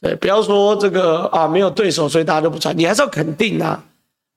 [0.00, 2.76] 对，不要说这个啊，没有对手，所以大家都不传。
[2.78, 3.82] 你还是要肯定啊，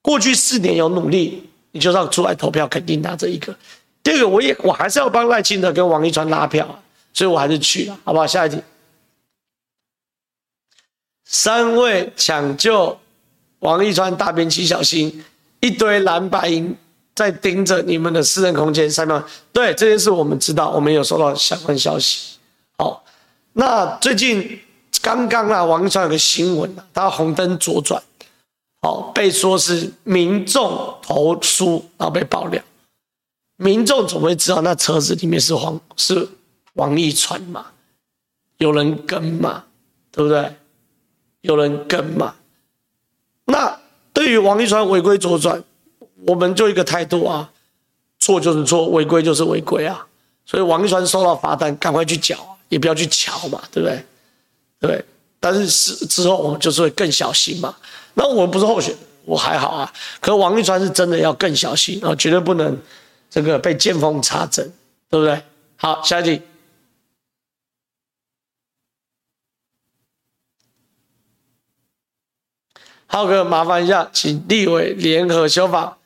[0.02, 3.56] 过去四年有努力，你就是要出来投票肯定他这一个。
[4.02, 6.84] 第二个，我也我还是要帮赖清德跟王一川拉票，
[7.14, 8.26] 所以我还是去了，好不好？
[8.26, 8.60] 下一题，
[11.26, 13.00] 三位抢救
[13.60, 15.24] 王一川大便器小心，
[15.60, 16.76] 一堆蓝白银
[17.14, 19.24] 在盯着你们的私人空间，三秒。
[19.54, 22.40] 对，这件事我们知道，我们有收到相关消息。
[22.80, 23.04] 好，
[23.54, 24.60] 那最近。
[25.02, 28.02] 刚刚啊，网上有个新闻，他红灯左转，
[28.82, 32.62] 哦，被说是民众投诉，然后被爆料。
[33.58, 36.28] 民众怎么会知道那车子里面是黄是
[36.74, 37.68] 王一川嘛？
[38.58, 39.66] 有人跟嘛？
[40.12, 40.56] 对不对？
[41.42, 42.36] 有人跟嘛？
[43.46, 43.80] 那
[44.14, 45.64] 对于王一川违规左转，
[46.28, 47.52] 我们就一个态度啊，
[48.20, 50.08] 错就是错，违规就是违规啊。
[50.46, 54.04] 所以王一川收到罚单，赶快去缴，也不要去瞧嘛，对不对？
[54.82, 55.06] 对，
[55.40, 57.76] 但是是之后我们就是会更小心嘛。
[58.16, 58.94] 那我们不是候选，
[59.26, 59.94] 我还好啊。
[60.20, 62.76] 可王立川是真的要更小心啊，绝对不能
[63.30, 64.74] 这个被见缝插针，
[65.08, 65.40] 对不对？
[65.78, 66.42] 好，下一题。
[73.06, 76.00] 浩哥，麻烦一下，请立委联合修法，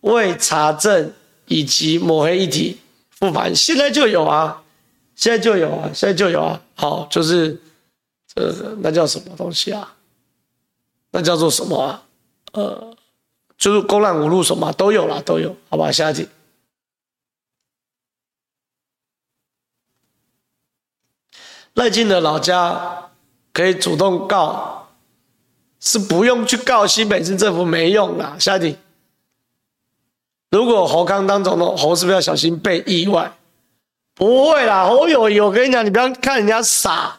[0.00, 1.12] 为查证
[1.46, 2.80] 以及抹黑议题
[3.10, 3.54] 复盘。
[3.54, 4.62] 现在就有啊，
[5.14, 6.62] 现在就有啊，现在就有啊。
[6.74, 7.60] 好，就是。
[8.34, 9.96] 呃，那叫什么东西啊？
[11.10, 12.02] 那叫做什么啊？
[12.52, 12.96] 呃，
[13.58, 15.92] 就是公然侮辱什么都有啦，都有，好吧？
[15.92, 16.28] 下一题。
[21.74, 23.10] 赖清德老家
[23.52, 24.88] 可以主动告，
[25.80, 28.36] 是不用去告新北市政府，没用啦。
[28.38, 28.76] 下一题。
[30.50, 33.34] 如果侯康当总统，侯是不是要小心被意外？
[34.14, 37.18] 不会啦，侯友宜，我跟你讲，你不要看人家傻。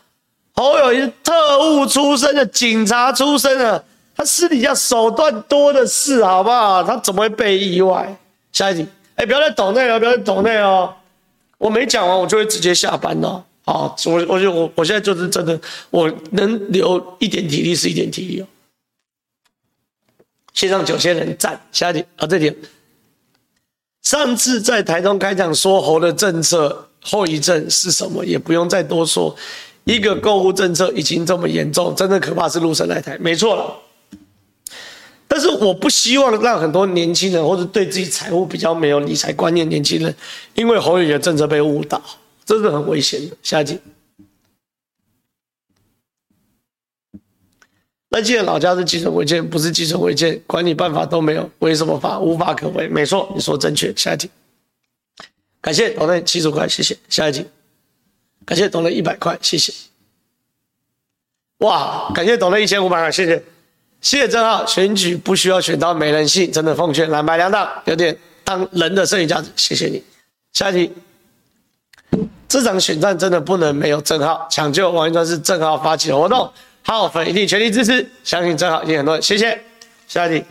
[0.53, 3.83] 侯友是特务出身的，警察出身的，
[4.15, 6.83] 他私底下手段多的是，好不好？
[6.83, 8.15] 他怎么会被意外？
[8.51, 10.93] 下一题，哎，不要再抖内了，不要再抖内哦！
[11.57, 13.43] 我没讲完，我就会直接下班了。
[13.65, 18.47] 好，我我就我我现在就是真的，我能留一点体力是一点体力哦。
[20.53, 22.55] 线上九千人赞，下一题啊，这题，
[24.03, 29.35] 上次在台中开讲说侯的政策后遗症是什么，也不用再多说。
[29.83, 33.79] 一个购物政策已经这么严重，真的可怕是陆生来台，没错了。
[35.27, 40.15] 但是我不希望让很多年轻人或者对自己财务比较没有理财观念年轻人，
[40.53, 42.01] 因为侯友的政策被误导，
[42.45, 43.35] 这是很危险的。
[43.41, 43.79] 下一集。
[48.09, 52.87] 那既然老家是基损违建，不是基损违建，管理办法都没有，为什么法无法可违？
[52.87, 53.91] 没错，你说正确。
[53.95, 54.29] 下一题，
[55.59, 56.95] 感谢斗内七十块，谢谢。
[57.09, 57.43] 下一题，
[58.45, 59.73] 感谢斗内一百块，谢谢。
[61.59, 63.43] 哇，感谢斗内一千五百块，谢谢。
[64.01, 64.27] 谢谢。
[64.27, 69.73] 正皓，选举不需要选到没人性，真的奉劝蓝白两党有点当人的剩余价值，谢。
[69.73, 70.03] 谢你。
[70.51, 70.93] 下一题，
[72.49, 76.51] 这场选战真的不能没有正皓，抢救王一川是正皓发起的活动。
[76.83, 79.37] 好，粉一定全力支持，相信正皓一定很多人，谢。
[79.37, 79.63] 谢。
[80.05, 80.45] 下一题，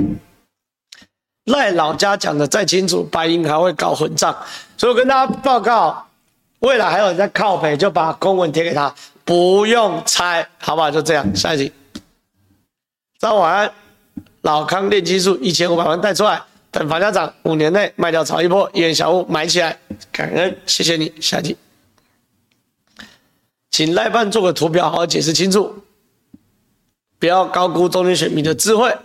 [1.44, 4.34] 赖老家讲的再清楚，白银还会搞混账，
[4.78, 6.08] 所以我跟大家报告，
[6.62, 8.94] 未来还有人在靠北，就把公文贴给他，
[9.24, 10.90] 不用猜，好不好？
[10.90, 11.34] 就这样。
[11.34, 11.72] 下一题，
[13.18, 13.72] 早晚安，
[14.42, 16.40] 老康炼金术一千五百万带出来，
[16.70, 19.76] 等房价涨，五年内卖掉炒一波，一元小屋买起来，
[20.12, 21.12] 感恩，谢谢你。
[21.20, 21.56] 下一题，
[23.72, 25.82] 请赖办做个图表，好好解释清楚。
[27.18, 28.96] 不要高估中间选民的智慧。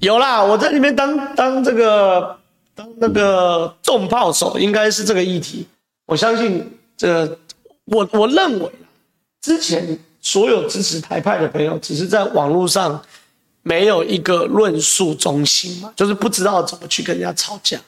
[0.00, 2.40] 有啦，我在里面当当这个
[2.76, 5.66] 当那个重炮手，应该是这个议题。
[6.04, 7.26] 我相信这，
[7.86, 8.70] 我我认为，
[9.40, 13.02] 之前所有支持台派的朋友，只是在网络上
[13.62, 17.80] 没有一个论述中心嘛，就是不知道怎么去跟人家吵架，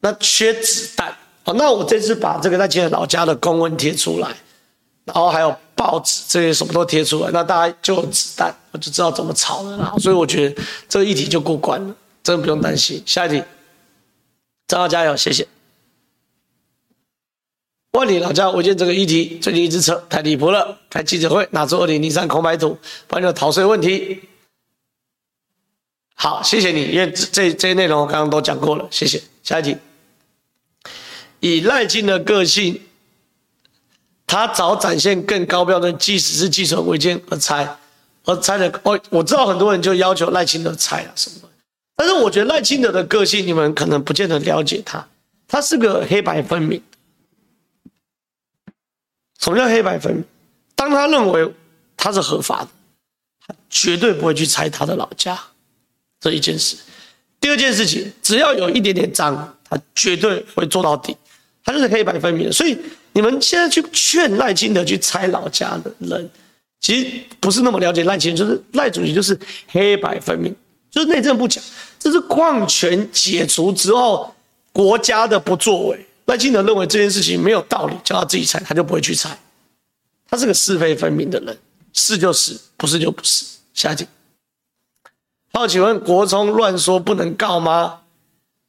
[0.00, 1.14] 那缺子弹。
[1.42, 4.34] 好，那我这次把这个在清德老家的公文贴出来。
[5.04, 9.76] 然后还有报纸这些什么都贴出来，那大家就有子弹，我就知道怎么吵了。
[9.76, 11.94] 然后，所以我觉得这个议题就过关了，
[12.24, 13.00] 真的不用担心。
[13.06, 13.40] 下一题，
[14.66, 15.46] 正皓加油，谢谢。
[17.92, 20.78] 万里老家违建这个议题最近一直扯，太离谱了。
[20.90, 24.20] 开记者会拿出二零零三空白图，关于逃税问题。
[26.14, 29.22] 好，谢谢你，因为这这些内容我刚刚都讲过了，谢谢。
[29.42, 29.76] 下一题，
[31.40, 32.82] 以赖清的个性。
[34.28, 37.78] 他早展现更高标准，即使是基损违建而拆，
[38.24, 41.48] 而拆的哦，我知道很多人就要求赖清的拆啊什么，
[41.96, 45.08] 但是我觉得赖清德的个性，你们可能不见得了解他，
[45.48, 46.80] 他是个黑白分明。
[49.40, 50.24] 什么叫黑白分明？
[50.74, 51.52] 当他认为
[51.96, 52.68] 他是合法的，
[53.46, 55.40] 他绝对不会去拆他的老家，
[56.20, 56.76] 这一件事。
[57.40, 61.16] 第二件事情，只要有一点点脏，他绝对会做到底，
[61.64, 62.78] 他就是黑白分明，所以。
[63.16, 66.30] 你们现在去劝赖清德去拆老家的人，
[66.80, 70.54] 其实不是那么了解赖清德，就是赖主席就是黑白分明，
[70.90, 71.64] 就是内政不讲，
[72.06, 74.32] 这是矿权解除之后
[74.72, 76.06] 国家的不作为。
[76.26, 79.36] 赖清德认为这件事情没有道理，叫他自己拆，他就不会去拆。
[80.30, 81.58] 他是个是非分明的人，
[81.92, 83.44] 是就是，不是就不是。
[83.74, 84.06] 下一题，
[85.52, 88.02] 好，请问国聪乱说不能告吗？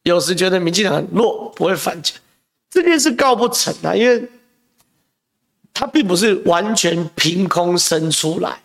[0.02, 2.14] 有时觉得民进党很弱，不会反击，
[2.72, 4.28] 这件事告不成啊，因为。
[5.74, 8.64] 他并不是完全凭空生出来，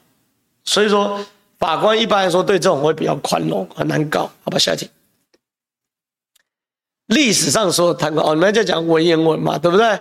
[0.65, 1.23] 所以说
[1.63, 4.29] 法官一般来说对这种会比较宽容，很难告。
[4.43, 4.91] 好吧，下一题。
[7.07, 10.01] 历史上说谈过哦，你们在讲文言文嘛，对不对？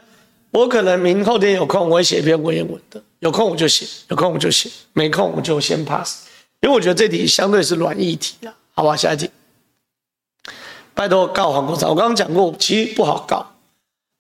[0.49, 2.99] 我可能明后天有空，我会写一篇文言文的。
[3.19, 6.25] 有空我就写，有空我就写，没空我就先 pass，
[6.61, 8.55] 因为我觉得这题相对是软议题啊。
[8.73, 9.29] 好吧，下一题。
[10.95, 13.45] 拜托告黄国昌，我刚刚讲过，其实不好告。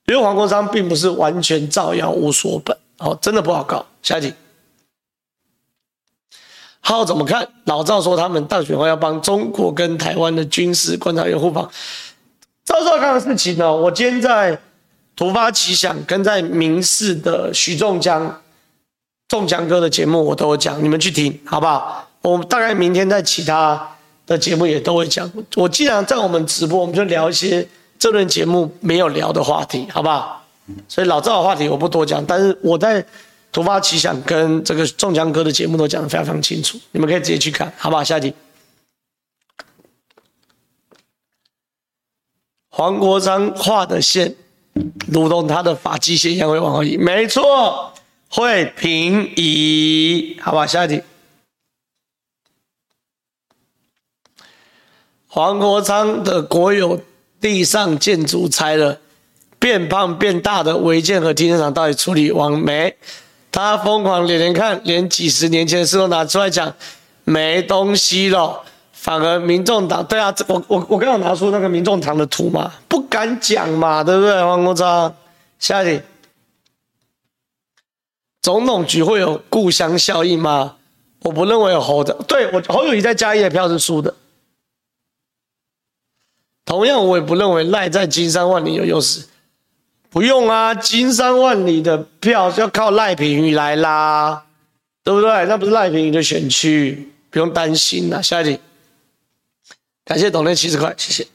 [0.05, 3.83] 因为黄国昌并不是完全造谣无所本，哦，真的不好告。
[4.03, 4.31] 下一题，
[6.81, 7.47] 好怎么看？
[7.65, 11.69] 老赵说他们大选后要帮中国跟台湾的军事观察员互访。
[12.65, 13.73] 赵少康的事情呢？
[13.73, 14.59] 我今天在
[15.15, 18.41] 突发奇想跟在民视的许仲江、
[19.27, 22.07] 仲江哥的节目我都有讲，你们去听好不好？
[22.21, 23.89] 我大概明天在其他
[24.25, 25.31] 的节目也都会讲。
[25.55, 27.67] 我既然在我们直播，我们就聊一些。
[27.99, 30.43] 这轮节目没有聊的话题，好不好？
[30.87, 33.05] 所以老赵的话题我不多讲，但是我在
[33.51, 38.03] 突发奇想跟这个中江哥的节目都讲得非常非常清楚，你们可以直接去看，好不好？
[38.03, 38.33] 下一题，
[42.69, 44.35] 黄国昌画的线，
[45.07, 47.93] 如同他的发际线一样会往后移，没错，
[48.29, 50.65] 会平移，好不好？
[50.65, 51.01] 下一题，
[55.27, 57.01] 黄国昌的国有。
[57.41, 58.99] 地上建筑拆了，
[59.57, 62.95] 变胖变大的违建和停车场到底处理完没？
[63.51, 66.73] 他疯狂连连看，连几十年前的事都拿出来讲，
[67.25, 68.63] 没东西了。
[68.93, 74.43] 反而民众党，对啊，我我我刚刚拿出那个民众党的图嘛，不敢讲嘛，对不对？
[74.43, 75.11] 黄国昌，
[75.57, 76.03] 下一题，
[78.43, 80.75] 总统局会有故乡效应吗？
[81.23, 84.13] 我不认为侯的，对，我侯友谊在嘉义的票是输的。
[86.63, 89.25] 同样，我也不认为赖在金山万里有优势。
[90.11, 94.45] 不用啊，金山万里的票要靠赖品妤来拉，
[95.05, 95.45] 对不对？
[95.45, 98.21] 那不是赖品妤的选区，不用担心啊。
[98.21, 98.59] 下一题，
[100.03, 101.25] 感谢董内七十块，谢谢。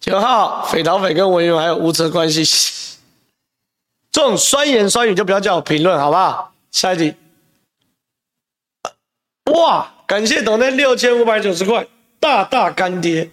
[0.00, 2.42] 九号，匪逃匪跟文员还有无责关系，
[4.10, 6.54] 这种酸言酸语就不要叫我评论，好不好？
[6.70, 7.14] 下一题。
[9.52, 11.86] 哇，感谢董内六千五百九十块，
[12.18, 13.30] 大大干爹，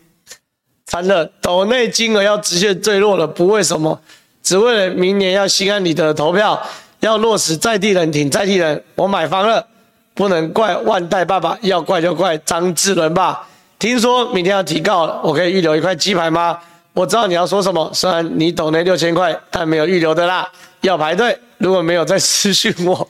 [0.91, 3.97] 惨了，斗内金额要直线坠落了，不为什么，
[4.43, 6.61] 只为了明年要心安理得投票，
[6.99, 8.83] 要落实在地人挺在地人。
[8.95, 9.65] 我买房了，
[10.13, 13.47] 不能怪万代爸爸，要怪就怪张志伦吧。
[13.79, 16.59] 听说明天要提告了，我可以预留一块鸡排吗？
[16.91, 20.45] 我知道你要说什么，虽然你斗内六千块，但没有预留的啦，
[20.81, 21.39] 要排队。
[21.59, 23.07] 如果没有再私讯我，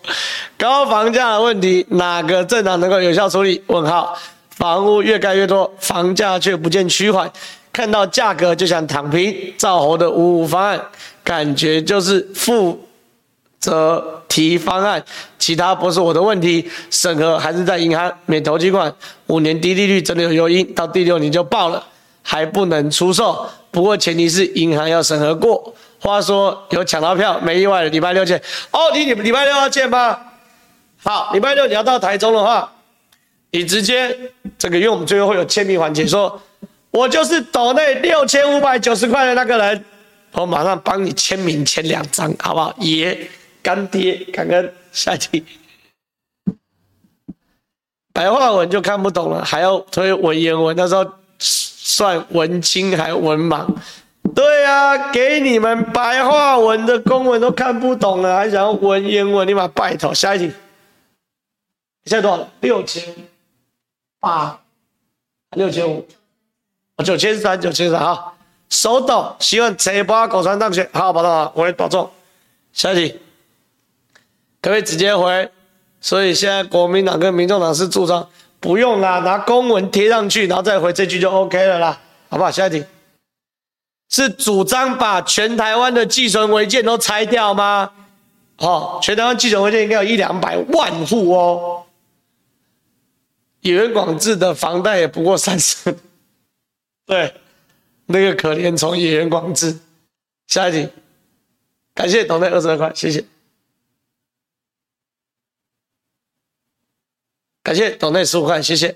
[0.56, 3.60] 高房价的问题哪个政党能够有效处理？
[3.66, 4.16] 问号，
[4.52, 7.28] 房屋越盖越多，房价却不见趋缓，
[7.74, 9.54] 看到价格就想躺平。
[9.58, 10.82] 赵侯的五五方案，
[11.24, 12.88] 感觉就是负
[13.60, 15.04] 责提方案，
[15.40, 16.70] 其他不是我的问题。
[16.90, 18.94] 审核还是在银行免投机款，
[19.28, 21.84] 五年低利率真的有诱因，到第六年就爆了，
[22.22, 23.48] 还不能出售。
[23.72, 25.74] 不过前提是银行要审核过。
[26.04, 28.42] 话说有抢到票，没意外的礼拜六见。
[28.72, 30.18] 哦，你礼拜六要见吗？
[31.04, 32.74] 好，礼拜六你要到台中的话，
[33.52, 34.18] 你直接
[34.58, 36.42] 这个，因为我们最后会有签名环节，说
[36.92, 39.86] 我就是斗内六千五百九十块的那个人，
[40.34, 42.76] 我马上帮你签名签两张，好不好？
[42.80, 43.30] 爷、
[43.62, 44.74] 干爹，感恩。
[44.92, 45.46] 下一题，
[48.12, 53.74] 白话文就看不懂了，还要推文言文，那时候算文青还文盲。
[54.36, 59.48] 对啊，给你们白话文的公文都看不懂了，还想要文言文？
[59.48, 60.52] 你妈拜托，下一题，
[62.04, 62.50] 现在多少？
[62.60, 63.16] 六千
[64.20, 64.60] 八，
[65.52, 66.06] 六千五，
[67.02, 68.34] 九千三，九千三啊！
[68.70, 71.52] 手抖，希望这波狗川当选，好好保重啊！
[71.56, 72.10] 我也保重。
[72.74, 73.20] 下一题，
[74.62, 75.50] 可不可以直接回？
[76.00, 78.28] 所以现在国民党跟民众党是主张
[78.60, 82.00] 不用啦，拿公文贴上去，然后再回这句就 OK 了啦，
[82.30, 82.50] 好不好？
[82.50, 82.84] 下一题。
[84.10, 87.92] 是主张把全台湾的寄存违建都拆掉吗？
[88.58, 91.84] 哦，全台湾寄存违建应该有一两百万户哦。
[93.62, 95.96] 野原广志的房贷也不过三十，
[97.06, 97.34] 对，
[98.06, 99.80] 那个可怜虫野原广志。
[100.48, 100.90] 下一题，
[101.94, 103.24] 感谢董内二十二块，谢谢。
[107.64, 108.96] 感谢董内十五块，谢谢。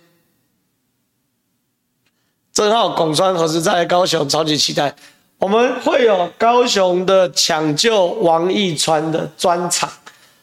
[2.52, 4.28] 正好拱川何时在高雄？
[4.28, 4.96] 超级期待！
[5.38, 9.92] 我们会有高雄的抢救王义川的专场，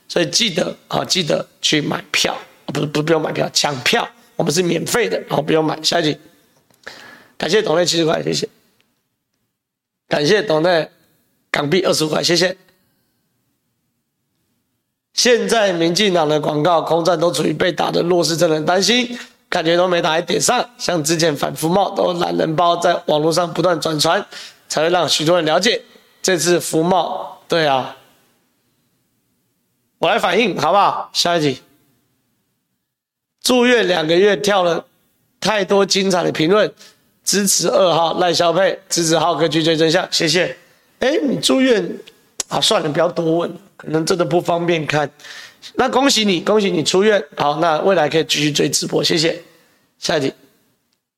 [0.06, 2.36] 所以记得啊，记得去买票，
[2.66, 4.06] 不是不不用买票，抢票，
[4.36, 5.82] 我们是免费的，好，不用买。
[5.82, 6.18] 下一集，
[7.42, 8.48] 感谢董内七十块，谢谢。
[10.06, 10.88] 感谢董内
[11.50, 12.56] 港币二十五块，谢谢。
[15.12, 19.18] 现在民进党的广告空战都处于被打的弱势，真的担心。
[19.48, 24.24] 感觉都没打在点上，像之前反服贸都懒人包在网络上不断转传，
[24.68, 25.82] 才会让许多人了解。
[26.22, 27.96] 这次服贸，对啊，
[29.98, 31.10] 我来反应好不好？
[31.12, 31.60] 下一题，
[33.40, 34.86] 住院两个月跳了
[35.40, 36.72] 太多精彩的评论，
[37.24, 40.56] 支持二号赖萧佩，支持浩哥去追真相，谢谢。
[40.98, 41.98] 哎，你住院
[42.48, 42.60] 啊？
[42.60, 45.10] 算了，不要多问，可能真的不方便看。
[45.74, 47.22] 那恭喜你，恭喜你出院。
[47.36, 49.42] 好，那未来可以继续追直播，谢谢。
[49.98, 50.32] 下一题，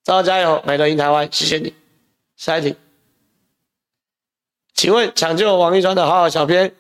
[0.03, 1.73] 早加油，美乐赢台湾，谢谢你。
[2.37, 2.77] 下一题，
[4.75, 6.75] 请问抢救王一川的好好小编，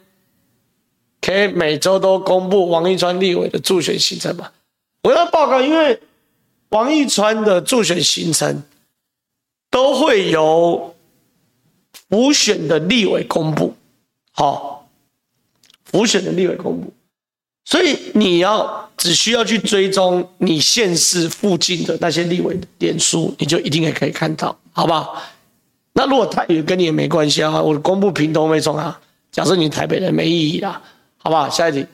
[1.22, 4.50] 可以每周都公布王一川立委的助选行程吗？
[5.02, 5.98] 我要报告，因为
[6.70, 8.62] 王一川的助选行程
[9.74, 10.94] 都会由
[12.08, 13.74] 辅选的立委公布，
[14.30, 14.88] 好，
[15.84, 16.92] 辅选的立委公布。
[17.64, 25.20] 所以你要只需要去追踪你县市附近的那些立委的脸书，你就一定也可以看到，好不好？
[25.94, 29.00] 那如果他也跟你也没关系啊，我公布屏东没中啊。
[29.32, 30.80] 假设你台北人没意义啦，
[31.16, 31.50] 好不好？
[31.50, 31.84] 下一题，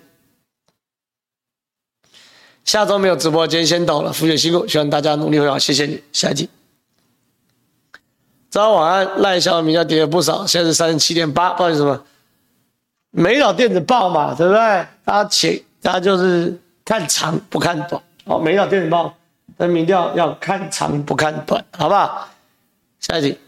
[2.66, 6.02] 下周没有直播，间先到了，福姐辛苦，希望大家努力会好，谢谢你。
[6.12, 6.46] 下一题，
[8.50, 12.04] 早晚安，赖小民调跌了不少，现在是三十七点八，不好意思什么？
[13.12, 14.60] 美岛电子报嘛，对不对？
[15.04, 18.02] 大家请，大家就是看长不看短。
[18.24, 19.14] 哦，美岛电子报
[19.56, 22.28] 的民调要看长不看短，好不好？
[22.98, 23.38] 下一题，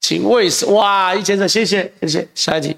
[0.00, 2.28] 请为什哇，一千的，谢谢，谢谢。
[2.34, 2.76] 下一题，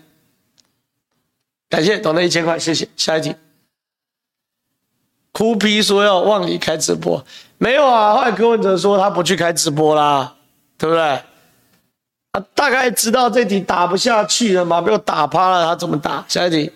[1.71, 2.89] 感谢，懂了一千块，谢谢。
[2.97, 3.35] 下一题，
[5.31, 7.25] 哭皮说要忘你开直播，
[7.59, 8.15] 没有啊。
[8.15, 10.36] 后来柯文哲说他不去开直播啦，
[10.79, 11.03] 对不对？
[12.33, 16.25] 啊，大概知道这题打不下去了嘛，被我打趴了，他怎么打？
[16.29, 16.71] 下一题，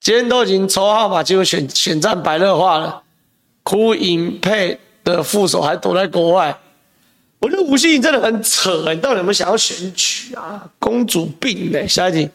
[0.00, 3.02] 今天都已经抽号码，结果选选战白热化了，
[3.64, 6.56] 哭影配的副手还躲在国外。
[7.40, 10.70] 我觉得吴欣真的很扯，你到底有没有想要选举啊？
[10.78, 11.88] 公主病呢？
[11.88, 12.30] 下一题，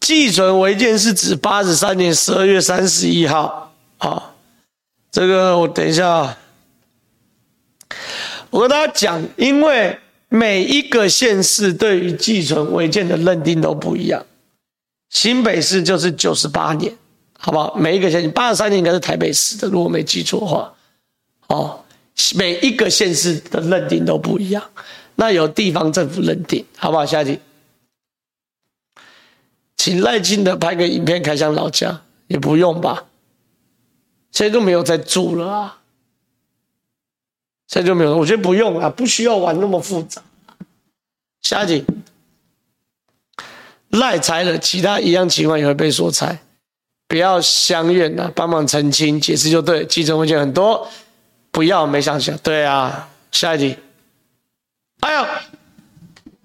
[0.00, 3.69] 寄存违建是指八十三年十二月三十一号
[4.00, 4.34] 啊。
[5.10, 6.36] 这个我等一下，
[8.50, 9.98] 我跟大家讲，因为
[10.28, 14.26] 每一个县市对于寄存违建的认定都不一样，
[15.08, 16.94] 新北市就是九十八年。
[17.42, 17.74] 好不好？
[17.74, 20.74] 每一个县，八十三年应该是台北市的，如果没记错的话。
[21.46, 21.82] 哦，
[22.34, 24.62] 每一个县市的认定都不一样，
[25.14, 27.06] 那由地方政府认定，好不好？
[27.06, 27.40] 下一题，
[29.78, 33.06] 请赖清德拍个影片开箱老家，也不用吧？
[34.32, 35.78] 现在就没有在住了啊，
[37.66, 40.22] 现在就没有，我觉得不用啊，不需要玩那么复杂。
[41.42, 41.84] 下一题，
[43.90, 46.38] 赖财了，其他一样情况也会被说财。
[47.08, 49.84] 不要相怨呐，帮忙澄清解释就对。
[49.86, 50.88] 寄存违建很多，
[51.50, 52.36] 不要没想想。
[52.38, 53.76] 对啊，下一题。
[55.00, 55.26] 哎呀，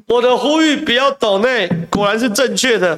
[0.07, 2.97] 我的呼吁不要抖内，果然是正确的。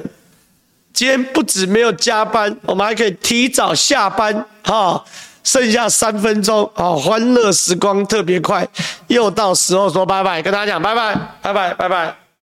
[0.98, 5.00] 今天不止没有加班，我们还可以提早下班哈，
[5.44, 8.66] 剩下三分钟啊，欢乐时光特别快，
[9.06, 12.27] 又到时候说拜拜，跟大家讲拜拜，拜拜，拜拜。